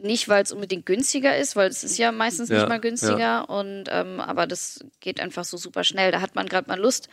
[0.00, 3.18] nicht, weil es unbedingt günstiger ist, weil es ist ja meistens ja, nicht mal günstiger.
[3.18, 3.40] Ja.
[3.40, 6.12] Und ähm, aber das geht einfach so super schnell.
[6.12, 7.08] Da hat man gerade mal Lust.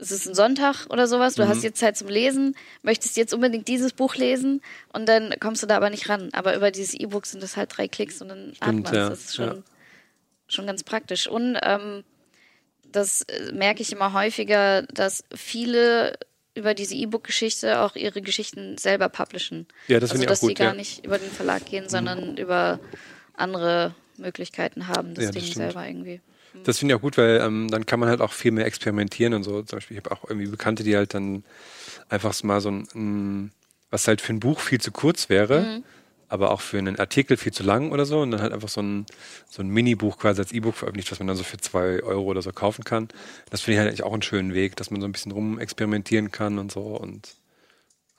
[0.00, 1.34] Es ist ein Sonntag oder sowas.
[1.34, 1.48] Du mhm.
[1.48, 5.66] hast jetzt Zeit zum Lesen, möchtest jetzt unbedingt dieses Buch lesen und dann kommst du
[5.66, 6.28] da aber nicht ran.
[6.32, 9.08] Aber über dieses E-Book sind das halt drei Klicks und dann Stimmt, hat man es.
[9.08, 9.64] Das ist schon,
[10.46, 11.26] schon ganz praktisch.
[11.26, 12.04] Und ähm,
[12.92, 16.14] das äh, merke ich immer häufiger, dass viele
[16.58, 19.66] über diese E-Book-Geschichte auch ihre Geschichten selber publishen.
[19.86, 20.50] Ja, das also, finde ich dass auch gut.
[20.50, 20.74] die gar ja.
[20.74, 22.80] nicht über den Verlag gehen, sondern über
[23.34, 25.72] andere Möglichkeiten haben, das Ja, das Ding stimmt.
[25.72, 26.20] selber irgendwie.
[26.64, 29.34] Das finde ich auch gut, weil ähm, dann kann man halt auch viel mehr experimentieren
[29.34, 29.62] und so.
[29.62, 31.44] Zum Beispiel, ich habe auch irgendwie Bekannte, die halt dann
[32.08, 33.52] einfach mal so ein, ein
[33.90, 35.84] was halt für ein Buch viel zu kurz wäre, Mhm.
[36.28, 38.82] Aber auch für einen Artikel viel zu lang oder so und dann halt einfach so
[38.82, 39.06] ein,
[39.48, 42.42] so ein Mini-Buch quasi als E-Book veröffentlicht, was man dann so für zwei Euro oder
[42.42, 43.08] so kaufen kann.
[43.50, 45.58] Das finde ich halt eigentlich auch einen schönen Weg, dass man so ein bisschen rum
[45.58, 47.34] experimentieren kann und so und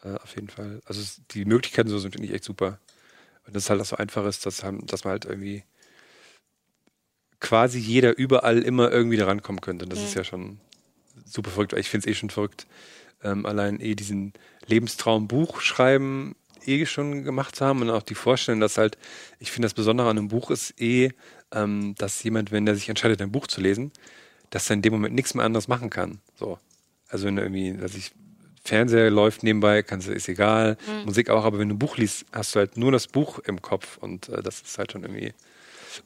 [0.03, 0.81] äh, auf jeden Fall.
[0.85, 2.79] Also die Möglichkeiten so sind finde ich echt super.
[3.45, 5.63] Und das ist halt auch so einfach ist, dass, dass man halt irgendwie
[7.39, 9.85] quasi jeder überall immer irgendwie da rankommen könnte.
[9.85, 10.59] Und das ist ja schon
[11.25, 11.73] super verrückt.
[11.73, 12.67] Ich finde es eh schon verrückt,
[13.23, 14.33] ähm, allein eh diesen
[14.65, 16.35] Lebenstraum Buch schreiben
[16.69, 18.97] eh schon gemacht haben und auch die Vorstellung, dass halt,
[19.39, 21.09] ich finde das Besondere an einem Buch ist eh,
[21.51, 23.91] ähm, dass jemand, wenn der sich entscheidet, ein Buch zu lesen,
[24.51, 26.19] dass er in dem Moment nichts mehr anderes machen kann.
[26.37, 26.59] So.
[27.09, 28.11] Also wenn irgendwie, dass ich
[28.63, 32.25] Fernseher läuft nebenbei, kannst du, ist egal, Musik auch, aber wenn du ein Buch liest,
[32.31, 35.33] hast du halt nur das Buch im Kopf und äh, das ist halt schon irgendwie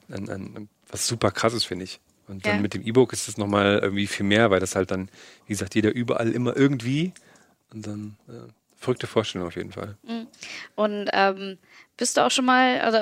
[0.08, 2.00] ein, ein, was super krasses, finde ich.
[2.26, 2.62] Und dann Ja.
[2.62, 5.10] mit dem E-Book ist es nochmal irgendwie viel mehr, weil das halt dann,
[5.46, 7.12] wie gesagt, jeder überall immer irgendwie
[7.72, 8.32] und dann äh,
[8.84, 9.96] verrückte Vorstellung auf jeden Fall.
[10.76, 11.58] Und ähm,
[11.96, 12.98] bist du auch schon mal, also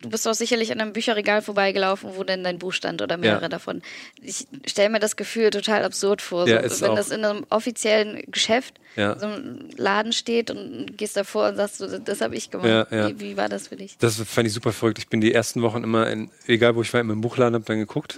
[0.00, 3.42] du bist auch sicherlich an einem Bücherregal vorbeigelaufen, wo denn dein Buch stand oder mehrere
[3.42, 3.48] Ja.
[3.48, 3.82] davon.
[4.20, 8.22] Ich stelle mir das Gefühl total absurd vor, Ja, so, wenn das in einem offiziellen
[8.28, 9.18] Geschäft, Ja.
[9.18, 12.86] so einem Laden steht und gehst davor und sagst, so, das habe ich gemacht.
[12.90, 13.96] Wie, wie war das für dich?
[13.98, 14.98] Das fand ich super verrückt.
[14.98, 17.64] Ich bin die ersten Wochen immer, in, egal wo ich war, immer im Buchladen, habe
[17.64, 18.16] dann geguckt.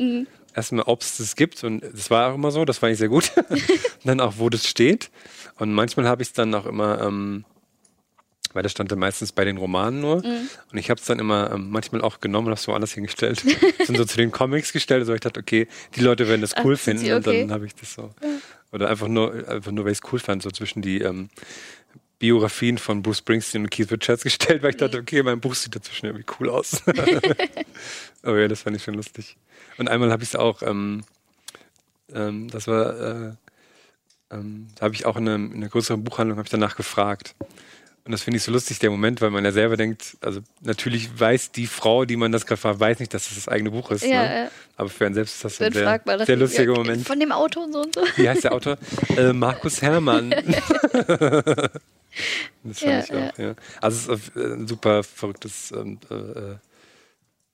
[0.55, 1.65] Erstmal, ob es das gibt.
[1.65, 3.33] Und das war auch immer so, das fand ich sehr gut.
[3.49, 3.61] und
[4.05, 5.11] dann auch, wo das steht.
[5.59, 7.45] Und manchmal habe ich es dann auch immer, ähm,
[8.53, 10.17] weil das stand dann meistens bei den Romanen nur.
[10.25, 13.41] Und ich habe es dann immer ähm, manchmal auch genommen und habe es woanders hingestellt.
[13.85, 15.01] sind so zu den Comics gestellt.
[15.01, 17.05] Also ich dachte, okay, die Leute werden das Ach, cool sind finden.
[17.05, 17.41] sie Und okay?
[17.41, 18.11] dann habe ich das so.
[18.71, 21.31] Oder einfach nur, einfach nur, weil ich es cool fand, so zwischen die ähm,
[22.19, 25.75] Biografien von Bruce Springsteen und Keith Richards gestellt, weil ich dachte, okay, mein Buch sieht
[25.75, 26.83] dazwischen irgendwie cool aus.
[28.23, 29.37] Aber ja, das fand ich schon lustig.
[29.79, 31.05] Und einmal habe ich es auch, ähm,
[32.13, 33.33] ähm, das war, äh,
[34.31, 37.35] ähm, da habe ich auch in, einem, in einer größeren Buchhandlung habe ich danach gefragt.
[38.07, 41.19] Und das finde ich so lustig, der Moment, weil man ja selber denkt, also natürlich
[41.19, 43.91] weiß die Frau, die man das gerade fragt, weiß nicht, dass das das eigene Buch
[43.91, 44.05] ist.
[44.05, 44.39] Ja, ne?
[44.45, 44.51] ja.
[44.77, 47.07] Aber für einen selbst ist das ein sehr, das sehr lustiger Ja, Moment.
[47.07, 48.03] Von dem Auto und so und so.
[48.17, 48.77] Wie heißt der Autor?
[49.17, 50.31] äh, Markus Herrmann.
[52.63, 53.55] das fand ich auch, ja.
[53.81, 56.57] Also es ist äh, ein super verrücktes, ähm, äh, äh,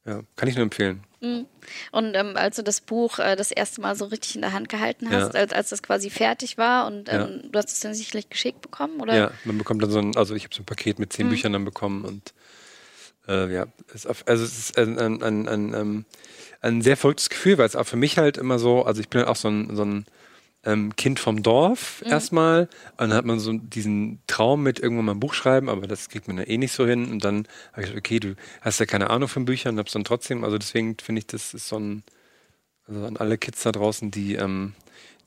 [0.07, 1.05] ja, kann ich nur empfehlen.
[1.21, 4.71] Und ähm, als du das Buch äh, das erste Mal so richtig in der Hand
[4.71, 5.41] gehalten hast, Ja.
[5.41, 7.27] als, als das quasi fertig war und Ja.
[7.27, 9.15] ähm, du hast es dann sicherlich geschickt bekommen, oder?
[9.15, 11.15] Ja, man bekommt dann so ein, also ich habe so ein Paket mit Mhm.
[11.17, 12.33] zehn Büchern dann bekommen und
[13.29, 16.05] äh, ja, es ist auf, also es ist ein, ein, ein, ein, ähm,
[16.63, 19.19] ein sehr verrücktes Gefühl, weil es auch für mich halt immer so, also ich bin
[19.21, 20.07] halt auch so ein, so ein
[20.65, 22.13] ähm, Kind vom Dorf Mhm.
[22.13, 22.61] erstmal.
[22.93, 26.09] Und dann hat man so diesen Traum mit irgendwann mal ein Buch schreiben, aber das
[26.09, 27.11] kriegt man ja eh nicht so hin.
[27.11, 30.05] Und dann habe ich gesagt, okay, du hast ja keine Ahnung von Büchern, hab's dann
[30.05, 32.03] trotzdem, also deswegen finde ich, das ist so ein,
[32.87, 34.75] also an alle Kids da draußen, die, ähm,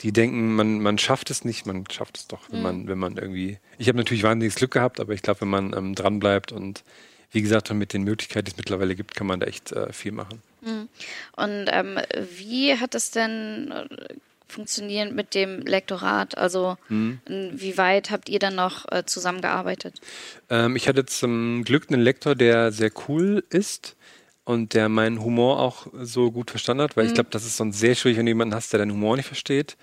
[0.01, 3.17] die denken, man, man schafft es nicht, man schafft es doch, wenn man, wenn man
[3.17, 3.57] irgendwie.
[3.77, 6.83] Ich habe natürlich wahnsinniges Glück gehabt, aber ich glaube, wenn man ähm, dran bleibt und
[7.31, 10.11] wie gesagt, mit den Möglichkeiten, die es mittlerweile gibt, kann man da echt äh, viel
[10.11, 10.41] machen.
[10.61, 11.97] Und ähm,
[12.37, 13.73] wie hat das denn
[14.47, 16.37] funktioniert mit dem Lektorat?
[16.37, 17.19] Also Mhm.
[17.25, 19.99] wie weit habt ihr dann noch äh, zusammengearbeitet?
[20.49, 23.95] Ähm, ich hatte zum Glück einen Lektor, der sehr cool ist
[24.45, 27.79] und der meinen Humor auch so gut verstanden hat, weil ich glaube, das ist sonst
[27.79, 29.77] sehr schwierig, wenn du jemanden hast, der deinen Humor nicht versteht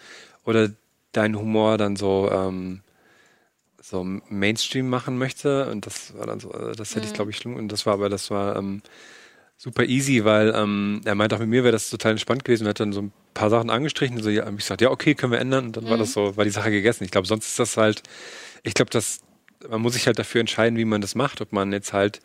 [0.44, 0.70] oder
[1.12, 2.80] deinen Humor dann so, ähm,
[3.82, 5.70] so Mainstream machen möchte.
[5.70, 7.56] Und das war dann so, äh, das hätte ich, glaube ich, schlimm.
[7.56, 8.82] Und das war aber, das war ähm,
[9.60, 12.64] super easy, weil ähm, er meinte auch mit mir wäre das total entspannt gewesen.
[12.64, 15.14] Er hat dann so ein paar Sachen angestrichen und so, ja, ich gesagt, ja, okay,
[15.14, 15.66] können wir ändern.
[15.66, 17.04] Und dann war das so, war die Sache gegessen.
[17.04, 18.02] Ich glaube, sonst ist das halt,
[18.62, 19.20] ich glaube, dass
[19.68, 22.20] man muss sich halt dafür entscheiden, wie man das macht, ob man jetzt halt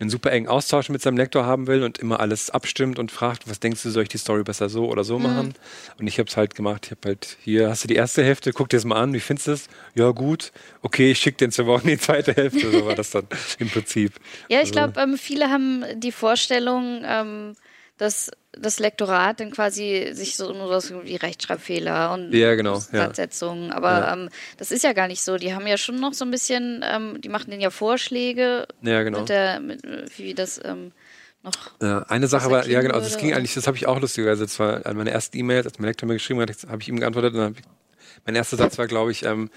[0.00, 3.48] einen super engen Austausch mit seinem Lektor haben will und immer alles abstimmt und fragt,
[3.50, 5.54] was denkst du, soll ich die Story besser so oder so machen?
[5.98, 8.52] Und ich habe es halt gemacht, ich habe halt, hier hast du die erste Hälfte,
[8.52, 9.68] guck dir das mal an, wie findest du es?
[9.96, 13.10] Ja, gut, okay, ich schicke dir in zwei Wochen die zweite Hälfte, so war das
[13.10, 13.26] dann
[13.58, 14.12] im Prinzip.
[14.48, 17.54] Ja, ich Also- glaube, ähm, viele haben die Vorstellung, ähm,
[17.96, 18.30] dass
[18.60, 22.80] das Lektorat dann quasi sich so nur das wie Rechtschreibfehler und Ja, genau, ja.
[23.06, 24.12] Satzsetzungen, aber Ja.
[24.14, 25.36] ähm, das ist ja gar nicht so.
[25.36, 29.02] Die haben ja schon noch so ein bisschen, ähm, die machen denen ja Vorschläge Ja,
[29.02, 29.20] genau.
[29.20, 29.82] mit der, mit,
[30.18, 30.92] wie das ähm,
[31.42, 31.52] noch.
[31.82, 33.38] Ja, eine Sache war, ja genau, also es würde, ging oder?
[33.38, 36.06] eigentlich, das habe ich auch lustigerweise, das war an meiner ersten E-Mail, als mein Lektor
[36.06, 37.64] mir geschrieben hat, habe ich ihm geantwortet und ich,
[38.26, 39.50] mein erster Satz war, glaube ich, ähm,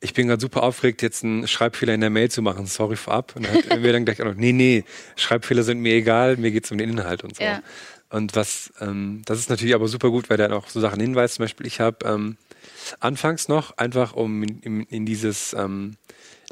[0.00, 3.34] ich bin gerade super aufgeregt, jetzt einen Schreibfehler in der Mail zu machen, sorry vorab.
[3.34, 4.84] Und dann hat er mir dann gleich auch noch, nee, nee,
[5.16, 7.42] Schreibfehler sind mir egal, mir geht's um den Inhalt und so.
[7.42, 7.62] Ja.
[8.10, 11.34] Und was, ähm, das ist natürlich aber super gut, weil der auch so Sachen hinweist.
[11.34, 12.36] Zum Beispiel, ich habe ähm,
[13.00, 15.96] anfangs noch, einfach um in, in, in dieses ähm,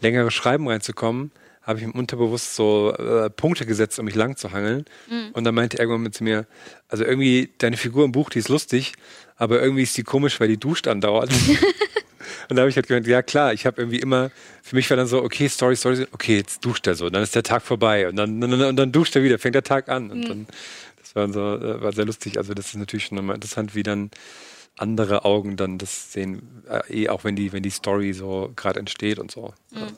[0.01, 1.31] längere Schreiben reinzukommen,
[1.63, 4.85] habe ich im Unterbewusst so äh, Punkte gesetzt, um mich lang zu hangeln.
[5.09, 5.31] Mhm.
[5.33, 6.47] Und dann meinte er irgendwann mit zu mir,
[6.89, 8.93] also irgendwie deine Figur im Buch, die ist lustig,
[9.37, 11.33] aber irgendwie ist die komisch, weil die duscht andauernd.
[12.49, 14.31] und da habe ich halt gemeint, ja klar, ich habe irgendwie immer,
[14.63, 17.35] für mich war dann so, okay, Story, Story, okay, jetzt duscht er so, dann ist
[17.35, 20.11] der Tag vorbei und dann, und, und dann duscht er wieder, fängt der Tag an.
[20.11, 20.29] Und mhm.
[20.29, 20.47] dann,
[21.15, 22.39] das war so, äh, war sehr lustig.
[22.39, 24.11] Also das ist natürlich schon immer interessant, wie dann
[24.77, 28.81] andere Augen dann das sehen, äh, eh auch wenn die, wenn die Story so gerade
[28.81, 29.55] entsteht und so.
[29.71, 29.97] Mhm.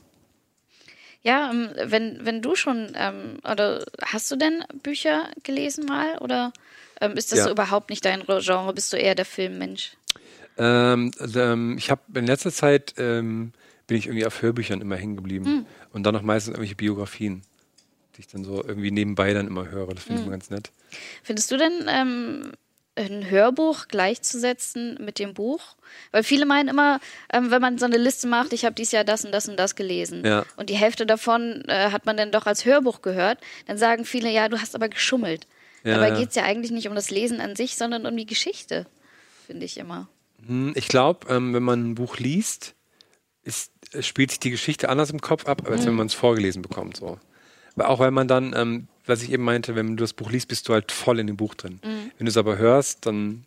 [1.22, 6.18] Ja, ähm, wenn, wenn du schon, ähm, oder hast du denn Bücher gelesen mal?
[6.18, 6.52] Oder
[7.00, 7.44] ähm, ist das ja.
[7.46, 8.72] so überhaupt nicht dein Genre?
[8.72, 9.96] Bist du eher der Filmmensch?
[10.56, 13.52] Ähm, also, ähm, ich habe in letzter Zeit ähm,
[13.86, 15.46] bin ich irgendwie auf Hörbüchern immer hängen geblieben.
[15.46, 15.66] Hm.
[15.92, 17.42] Und dann noch meistens irgendwelche Biografien,
[18.16, 19.94] die ich dann so irgendwie nebenbei dann immer höre.
[19.94, 20.20] Das finde hm.
[20.20, 20.70] ich immer ganz nett.
[21.22, 21.88] Findest du denn,
[22.98, 25.76] ein Hörbuch gleichzusetzen mit dem Buch?
[26.12, 27.00] Weil viele meinen immer,
[27.32, 29.58] ähm, wenn man so eine Liste macht, ich habe dieses Jahr das und das und
[29.58, 30.44] das gelesen ja.
[30.56, 34.30] und die Hälfte davon äh, hat man dann doch als Hörbuch gehört, dann sagen viele,
[34.30, 35.46] ja, du hast aber geschummelt.
[35.84, 38.26] Ja, Dabei geht es ja eigentlich nicht um das Lesen an sich, sondern um die
[38.26, 38.86] Geschichte,
[39.46, 40.08] finde ich immer.
[40.44, 42.74] Hm, ich glaube, ähm, wenn man ein Buch liest,
[43.44, 45.86] ist, spielt sich die Geschichte anders im Kopf ab, als mhm.
[45.86, 46.96] wenn man es vorgelesen bekommt.
[46.96, 47.20] So.
[47.76, 50.68] Auch weil man dann ähm, was ich eben meinte, wenn du das Buch liest, bist
[50.68, 51.80] du halt voll in dem Buch drin.
[51.82, 52.10] Mhm.
[52.18, 53.44] Wenn du es aber hörst, dann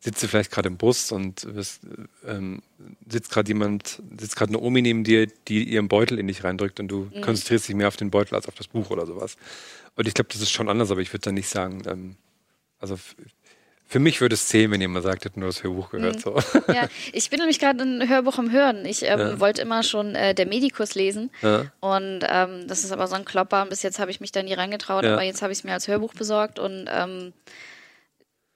[0.00, 1.82] sitzt du vielleicht gerade im Bus und wirst,
[2.26, 2.62] ähm,
[3.08, 6.80] sitzt gerade jemand, sitzt gerade eine Omi neben dir, die ihren Beutel in dich reindrückt
[6.80, 7.20] und du mhm.
[7.20, 9.36] konzentrierst dich mehr auf den Beutel als auf das Buch oder sowas.
[9.94, 12.16] Und ich glaube, das ist schon anders, aber ich würde dann nicht sagen, ähm,
[12.78, 12.96] also
[13.92, 16.16] für mich würde es zählen, wenn jemand sagt, hätte nur das Hörbuch gehört.
[16.16, 16.20] Mhm.
[16.20, 16.38] So.
[16.72, 18.86] Ja, ich bin nämlich gerade ein Hörbuch am Hören.
[18.86, 19.38] Ich ähm, ja.
[19.38, 21.30] wollte immer schon äh, der Medikus lesen.
[21.42, 21.66] Ja.
[21.80, 23.66] Und ähm, das ist aber so ein Klopper.
[23.66, 25.12] Bis jetzt habe ich mich da nie reingetraut, ja.
[25.12, 26.58] aber jetzt habe ich es mir als Hörbuch besorgt.
[26.58, 27.34] Und ähm,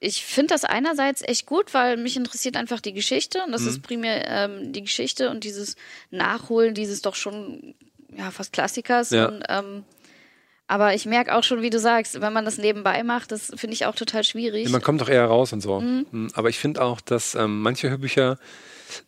[0.00, 3.42] ich finde das einerseits echt gut, weil mich interessiert einfach die Geschichte.
[3.44, 3.68] Und das mhm.
[3.68, 5.76] ist primär ähm, die Geschichte und dieses
[6.10, 7.74] Nachholen dieses doch schon
[8.16, 9.12] ja, fast Klassikers.
[9.12, 9.84] Und ähm,
[10.68, 13.74] aber ich merke auch schon, wie du sagst, wenn man das nebenbei macht, das finde
[13.74, 14.68] ich auch total schwierig.
[14.68, 15.80] Man kommt doch eher raus und so.
[15.80, 16.06] Mhm.
[16.10, 16.28] mhm.
[16.34, 18.38] Aber ich finde auch, dass ähm, manche Hörbücher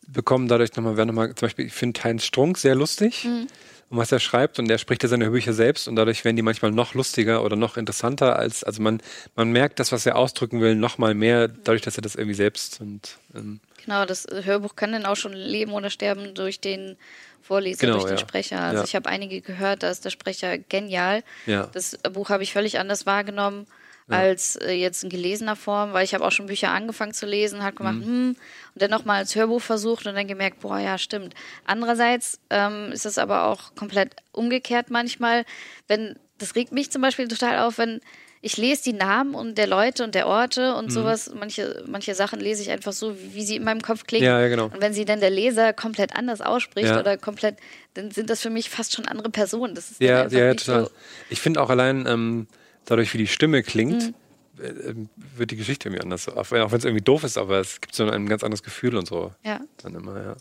[0.07, 3.25] bekommen dadurch nochmal, wer nochmal, zum Beispiel, ich finde Heinz Strunk sehr lustig.
[3.25, 3.47] Mhm.
[3.90, 6.42] Und was er schreibt, und er spricht ja seine Hörbücher selbst, und dadurch werden die
[6.42, 9.01] manchmal noch lustiger oder noch interessanter als, also man,
[9.35, 12.81] man merkt das, was er ausdrücken will, nochmal mehr, dadurch, dass er das irgendwie selbst
[12.81, 16.98] und ähm, Genau, das Hörbuch kann dann auch schon leben oder sterben durch den
[17.40, 18.18] Vorleser, genau, durch den ja.
[18.18, 18.61] Sprecher.
[18.61, 18.85] Also ja.
[18.85, 21.22] ich habe einige gehört, da ist der Sprecher genial.
[21.46, 21.70] Ja.
[21.72, 23.66] Das Buch habe ich völlig anders wahrgenommen
[24.09, 27.62] als äh, jetzt in gelesener Form, weil ich habe auch schon Bücher angefangen zu lesen,
[27.62, 28.05] habe gemacht, mhm.
[28.05, 28.37] hm,
[28.75, 31.35] und dann nochmal als Hörbuch versucht und dann gemerkt, boah, ja, stimmt.
[31.64, 35.44] Andererseits ähm, ist es aber auch komplett umgekehrt manchmal,
[35.88, 38.01] wenn, das regt mich zum Beispiel total auf, wenn
[38.40, 40.90] ich lese die Namen und der Leute und der Orte und mhm.
[40.90, 41.31] sowas.
[41.35, 44.27] Manche, manche Sachen lese ich einfach so, wie sie in meinem Kopf klingen.
[44.27, 44.66] Ja, ja, genau.
[44.66, 47.01] Und wenn sie dann der Leser komplett anders ausspricht ja.
[47.01, 47.57] oder komplett,
[47.94, 49.75] dann sind das für mich fast schon andere Personen.
[49.75, 50.85] Das ist ja, ja, total.
[50.85, 50.90] So.
[51.31, 52.47] Ich finde auch allein ähm,
[52.90, 54.14] dadurch, wie die Stimme klingt, mhm.
[54.61, 54.94] Äh,
[55.37, 56.29] wird die Geschichte irgendwie anders.
[56.29, 59.07] Auch wenn es irgendwie doof ist, aber es gibt so ein ganz anderes Gefühl und
[59.07, 59.33] so.
[59.44, 59.61] Ja.
[59.83, 60.37] Dann immer, ja.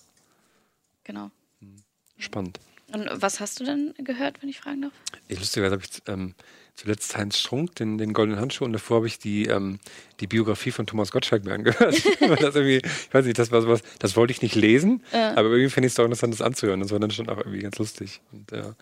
[1.03, 1.29] Genau.
[1.59, 1.75] Hm.
[2.17, 2.59] Spannend.
[2.93, 4.93] Und was hast du denn gehört, wenn ich fragen darf?
[5.27, 6.35] Ich lustigerweise habe ich ähm,
[6.73, 9.79] zuletzt Heinz Strunk, den, den Goldenen Handschuh, und davor habe ich die, ähm,
[10.21, 11.95] die Biografie von Thomas Gottschalk mir angehört.
[12.41, 15.31] das ich weiß nicht, das war sowas, das wollte ich nicht lesen, ja.
[15.31, 16.79] aber irgendwie fände ich es auch interessant, das anzuhören.
[16.79, 18.21] Das war dann schon auch irgendwie ganz lustig.
[18.31, 18.73] Und ja,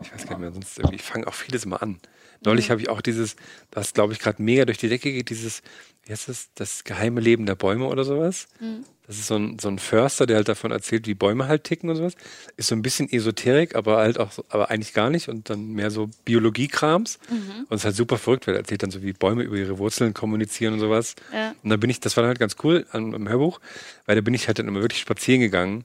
[0.00, 1.98] ich weiß gar nicht mehr, sonst irgendwie, ich fange auch vieles immer an.
[2.42, 2.72] Neulich mhm.
[2.72, 3.36] habe ich auch dieses,
[3.72, 5.62] was glaube ich gerade mega durch die Decke geht, dieses,
[6.04, 8.48] wie heißt das, das geheime Leben der Bäume oder sowas.
[8.60, 8.84] Mhm.
[9.06, 11.90] Das ist so ein, so ein Förster, der halt davon erzählt, wie Bäume halt ticken
[11.90, 12.14] und sowas.
[12.56, 15.90] Ist so ein bisschen Esoterik, aber halt auch, aber eigentlich gar nicht und dann mehr
[15.90, 17.18] so Biologiekrams.
[17.28, 17.66] Mhm.
[17.68, 19.78] Und es ist halt super verrückt, weil er erzählt dann so, wie Bäume über ihre
[19.78, 21.16] Wurzeln kommunizieren und sowas.
[21.32, 21.56] Ja.
[21.60, 23.60] Und da bin ich, das war dann halt ganz cool am, am Hörbuch,
[24.06, 25.84] weil da bin ich halt dann immer wirklich spazieren gegangen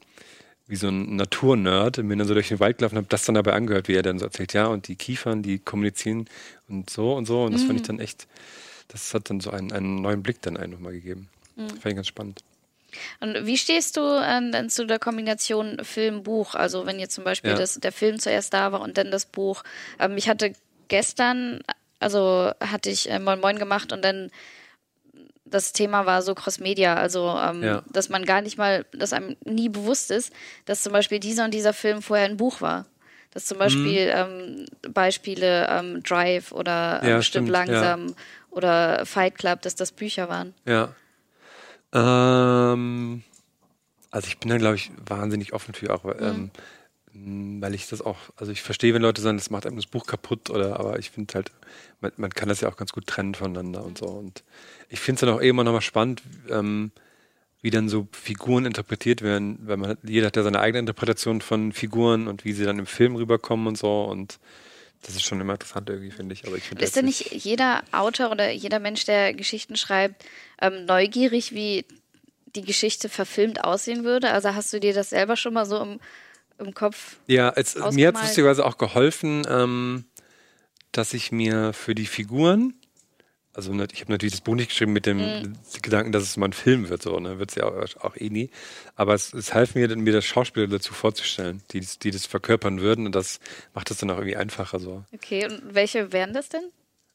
[0.67, 3.35] wie so ein Naturnerd und bin dann so durch den Wald gelaufen habe das dann
[3.35, 6.27] dabei angehört, wie er dann so erzählt, ja, und die Kiefern, die kommunizieren
[6.67, 7.43] und so und so.
[7.43, 7.67] Und das mhm.
[7.67, 8.27] fand ich dann echt,
[8.87, 11.29] das hat dann so einen, einen neuen Blick dann einfach mal gegeben.
[11.55, 11.69] Mhm.
[11.69, 12.43] Fand ich ganz spannend.
[13.19, 16.55] Und wie stehst du äh, dann zu der Kombination Film-Buch?
[16.55, 17.57] Also wenn jetzt zum Beispiel ja.
[17.57, 19.63] das, der Film zuerst da war und dann das Buch.
[19.99, 20.53] Ähm, ich hatte
[20.87, 21.59] gestern,
[21.99, 24.31] also hatte ich äh, Moin Moin gemacht und dann
[25.45, 27.83] das Thema war so Cross-Media, also ähm, ja.
[27.91, 30.33] dass man gar nicht mal, dass einem nie bewusst ist,
[30.65, 32.85] dass zum Beispiel dieser und dieser Film vorher ein Buch war.
[33.31, 34.65] Dass zum Beispiel mhm.
[34.83, 38.13] ähm, Beispiele ähm, Drive oder ähm, ja, Stimmt langsam ja.
[38.49, 40.53] oder Fight Club, dass das Bücher waren.
[40.65, 40.95] Ja.
[41.93, 43.23] Ähm,
[44.09, 46.05] also ich bin da, glaube ich, wahnsinnig offen für auch.
[46.05, 46.49] Mhm.
[47.15, 49.85] Mm, Weil ich das auch, also ich verstehe, wenn Leute sagen, das macht einem das
[49.85, 51.51] Buch kaputt oder, aber ich finde halt,
[52.01, 54.07] man, man kann das ja auch ganz gut trennen voneinander und so.
[54.07, 54.43] Und
[54.89, 56.91] ich finde es dann auch eh immer noch mal spannend, ähm,
[57.61, 61.71] wie dann so Figuren interpretiert werden, weil man jeder hat ja seine eigene Interpretation von
[61.71, 64.39] Figuren und wie sie dann im Film rüberkommen und so und
[65.01, 66.47] das ist schon immer interessant irgendwie, finde ich.
[66.47, 70.25] Aber ich finde Ist denn nicht jeder Autor oder jeder Mensch, der Geschichten schreibt,
[70.59, 71.85] ähm, neugierig, wie
[72.55, 74.31] die Geschichte verfilmt aussehen würde?
[74.31, 75.99] Also hast du dir das selber schon mal so im,
[76.59, 77.17] im Kopf?
[77.27, 80.05] Ja, es, mir hat es lustigerweise auch geholfen, ähm,
[80.91, 82.73] dass ich mir für die Figuren,
[83.53, 85.53] also ich habe natürlich das Buch nicht geschrieben mit dem Mhm.
[85.81, 87.39] Gedanken, dass es mal ein Film wird, so, ne?
[87.39, 88.49] Wird es ja auch, auch eh nie.
[88.95, 92.25] Aber es, es half mir, dann, mir das Schauspieler dazu vorzustellen, die, das- die das
[92.25, 93.39] verkörpern würden und das
[93.73, 95.03] macht es dann auch irgendwie einfacher so.
[95.13, 96.63] Okay, und welche wären das denn?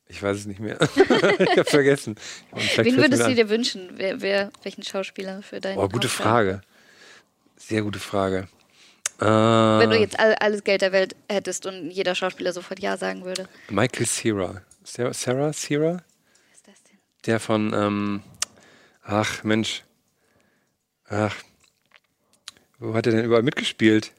[0.09, 0.79] Ich weiß es nicht mehr.
[0.97, 2.17] ich habe vergessen.
[2.77, 3.91] Wen würdest du dir wünschen?
[3.95, 6.29] Wer, wer, welchen Schauspieler für deinen Boah, gute Hauptfilm?
[6.29, 6.61] Frage.
[7.57, 8.49] Sehr gute Frage.
[9.21, 12.97] Äh, Wenn du jetzt all, alles Geld der Welt hättest und jeder Schauspieler sofort Ja
[12.97, 13.49] sagen würde.
[13.69, 14.63] Michael Cera.
[14.83, 15.93] Sarah, Sarah Cera?
[15.93, 16.99] Was ist das denn?
[17.27, 18.23] Der von, ähm,
[19.03, 19.85] ach Mensch,
[21.09, 21.37] ach,
[22.79, 24.13] wo hat er denn überall mitgespielt?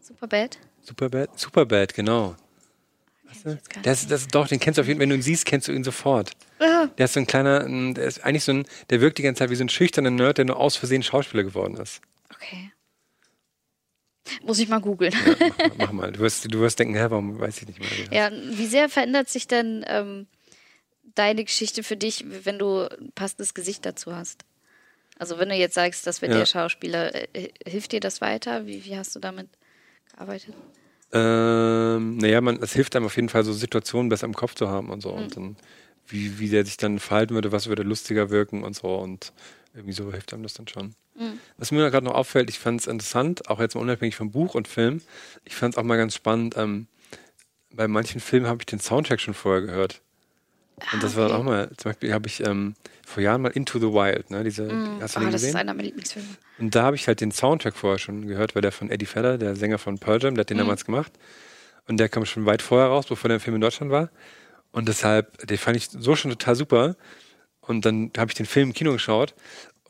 [0.00, 0.58] Superbad?
[0.82, 1.38] Superbad?
[1.38, 2.30] Superbad, genau.
[2.30, 3.21] Kenn ich jetzt gar nicht.
[3.82, 5.72] Das, das, doch, den kennst du auf jeden Fall, wenn du ihn siehst, kennst du
[5.72, 6.30] ihn sofort.
[6.58, 9.22] Ah, Der ist so ein kleiner, ähm, der ist eigentlich so ein, der wirkt die
[9.22, 12.00] ganze Zeit wie so ein schüchterner Nerd, der nur aus Versehen Schauspieler geworden ist.
[12.34, 12.72] okay.
[14.42, 15.12] Muss ich mal googeln.
[15.12, 16.12] Ja, mach, mal, mach mal.
[16.12, 17.88] Du wirst, du wirst denken, hä, warum weiß ich nicht mehr.
[18.10, 20.26] Ja, wie sehr verändert sich denn ähm,
[21.16, 24.44] deine Geschichte für dich, wenn du ein passendes Gesicht dazu hast?
[25.18, 26.38] Also wenn du jetzt sagst, das wird Ja.
[26.38, 28.66] der Schauspieler, äh, hilft dir das weiter?
[28.66, 29.48] Wie, wie hast du damit
[30.12, 30.54] gearbeitet?
[31.12, 34.68] Ähm, naja, man, es hilft einem auf jeden Fall, so Situationen besser im Kopf zu
[34.68, 35.10] haben und so.
[35.10, 35.56] Und dann,
[36.08, 38.94] wie, wie der sich dann verhalten würde, was würde lustiger wirken und so.
[38.96, 39.32] Und
[39.74, 40.94] irgendwie so hilft einem das dann schon.
[41.58, 44.54] Was mir gerade noch auffällt, ich fand es interessant, auch jetzt mal unabhängig vom Buch
[44.54, 45.02] und Film,
[45.44, 46.86] ich fand es auch mal ganz spannend, ähm,
[47.70, 50.02] bei manchen Filmen habe ich den Soundtrack schon vorher gehört.
[50.92, 52.74] Und das war dann auch mal, zum Beispiel habe ich ähm,
[53.06, 54.44] vor Jahren mal Into the Wild, ne?
[54.44, 54.64] Diese,
[55.00, 55.56] hast du Ah, den das ist gesehen?
[55.56, 56.28] einer meiner Lieblingsfilme.
[56.58, 59.38] Und da habe ich halt den Soundtrack vorher schon gehört, weil der von Eddie Vedder,
[59.38, 61.12] der Sänger von Pearl Jam, der hat den damals gemacht.
[61.88, 64.10] Und der kam schon weit vorher raus, bevor der Film in Deutschland war.
[64.70, 66.96] Und deshalb, den fand ich so schon total super.
[67.60, 69.34] Und dann habe ich den Film im Kino geschaut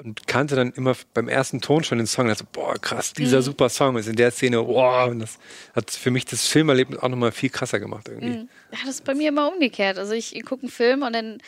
[0.02, 2.24] und kannte dann immer beim ersten Ton schon den Song.
[2.24, 5.06] Und dachte, so, boah, krass, dieser super Song ist in der Szene, boah.
[5.06, 5.38] Und das
[5.74, 8.48] hat für mich das Filmerlebnis auch nochmal viel krasser gemacht irgendwie.
[8.72, 9.98] Ja, das ist bei mir immer umgekehrt.
[9.98, 11.38] Also ich gucke einen Film und dann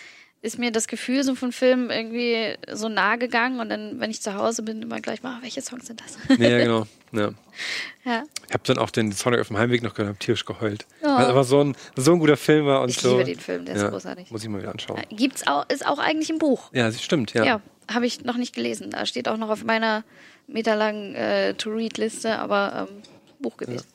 [0.45, 4.21] ist mir das Gefühl so von Film irgendwie so nah gegangen und dann, wenn ich
[4.21, 6.19] zu Hause bin, immer gleich mal, ah, welche Songs sind das?
[6.39, 6.87] Ja, genau.
[7.13, 7.33] Ja.
[8.05, 8.25] ja.
[8.47, 10.85] Ich habe dann auch den Soundtrack auf dem Heimweg noch gehört, habe tierisch geheult.
[11.01, 11.07] Oh.
[11.07, 12.83] Weil aber so ein, so ein guter Film war.
[12.83, 13.17] Und Ich so.
[13.17, 14.31] liebe den Film, der ist ja, großartig.
[14.31, 15.01] Muss ich mal wieder anschauen.
[15.09, 16.71] Gibt's auch, ist auch eigentlich ein Buch.
[16.75, 17.45] Ja, das stimmt, ja.
[17.45, 18.91] Ja, habe ich noch nicht gelesen.
[18.91, 20.05] Da steht auch noch auf meiner
[20.47, 23.03] meterlangen äh, To-Read-Liste, aber ähm,
[23.41, 23.87] Buch gewesen.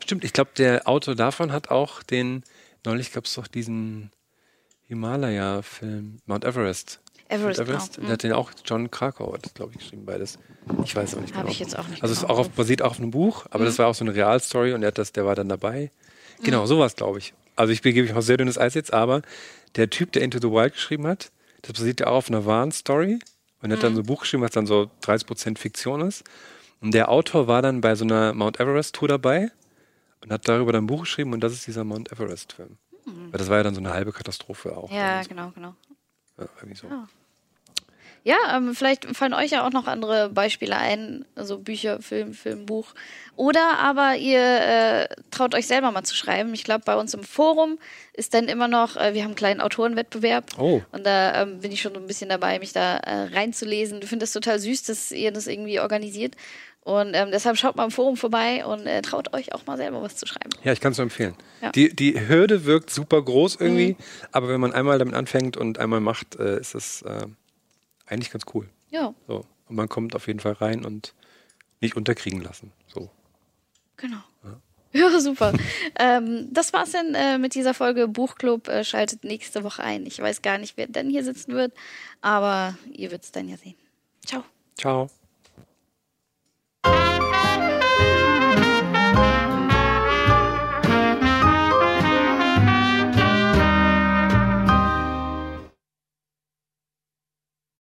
[0.00, 2.44] Stimmt, ich glaube, der Autor davon hat auch den,
[2.84, 4.12] neulich gab es doch diesen
[4.92, 7.00] Himalaya-Film, Mount Everest.
[7.28, 7.94] Everest, Mount Everest.
[7.96, 8.06] genau.
[8.06, 10.38] Der hat den auch, John Krakauer das, glaube ich, geschrieben, beides.
[10.84, 11.52] Ich weiß auch nicht Habe genau.
[11.52, 13.46] ich jetzt auch nicht Also es ist genau auch auf, basiert auch auf einem Buch,
[13.50, 13.66] aber Mhm.
[13.66, 15.90] das war auch so eine Realstory und er hat das, der war dann dabei.
[16.40, 16.44] Mhm.
[16.44, 17.32] Genau, sowas glaube ich.
[17.56, 19.22] Also ich begebe mich auf sehr dünnes Eis jetzt, aber
[19.76, 21.30] der Typ, der Into the Wild geschrieben hat,
[21.62, 23.18] das basiert ja auch auf einer wahren Story
[23.62, 23.86] und er hat Mhm.
[23.86, 26.24] dann so ein Buch geschrieben, was dann so 30% Fiktion ist.
[26.80, 29.50] Und der Autor war dann bei so einer Mount Everest Tour dabei
[30.22, 32.76] und hat darüber dann ein Buch geschrieben und das ist dieser Mount Everest Film.
[33.04, 34.90] Weil das war ja dann so eine halbe Katastrophe auch.
[34.90, 35.74] Ja, genau, genau.
[36.38, 36.86] ja, irgendwie so.
[36.88, 37.08] Ja.
[38.24, 42.66] Ja, ähm, vielleicht fallen euch ja auch noch andere Beispiele ein, also Bücher, Film, Film,
[42.66, 42.94] Buch.
[43.34, 46.54] Oder aber ihr äh, traut euch selber mal zu schreiben.
[46.54, 47.78] Ich glaube, bei uns im Forum
[48.12, 50.44] ist dann immer noch, äh, wir haben einen kleinen Autorenwettbewerb.
[50.56, 50.82] Oh.
[50.92, 54.00] Und da ähm, bin ich schon so ein bisschen dabei, mich da äh, reinzulesen.
[54.00, 56.36] Du findest das total süß, dass ihr das irgendwie organisiert.
[56.84, 60.02] Und ähm, deshalb schaut mal im Forum vorbei und äh, traut euch auch mal selber
[60.02, 60.50] was zu schreiben.
[60.64, 61.36] Ja, ich kann es nur empfehlen.
[61.60, 61.68] Ja.
[61.68, 61.72] Mhm.
[61.72, 63.96] Die, die Hürde wirkt super groß irgendwie,
[64.32, 67.26] aber wenn man einmal damit anfängt und einmal macht, äh, ist es äh,
[68.12, 68.68] eigentlich ganz cool.
[68.90, 69.44] Ja, So.
[69.68, 71.14] Und man kommt auf jeden Fall rein und
[71.80, 72.72] nicht unterkriegen lassen.
[72.86, 73.10] So.
[73.96, 74.18] genau.
[74.92, 75.54] Ja, super.
[75.98, 78.68] ähm, das war's dann äh, mit dieser Folge Buchclub.
[78.68, 80.04] Äh, schaltet nächste Woche ein.
[80.04, 81.72] Ich weiß gar nicht, wer denn hier sitzen wird,
[82.20, 83.76] aber ihr wird's dann ja sehen.
[84.24, 84.44] Ciao.
[84.76, 85.08] Ciao.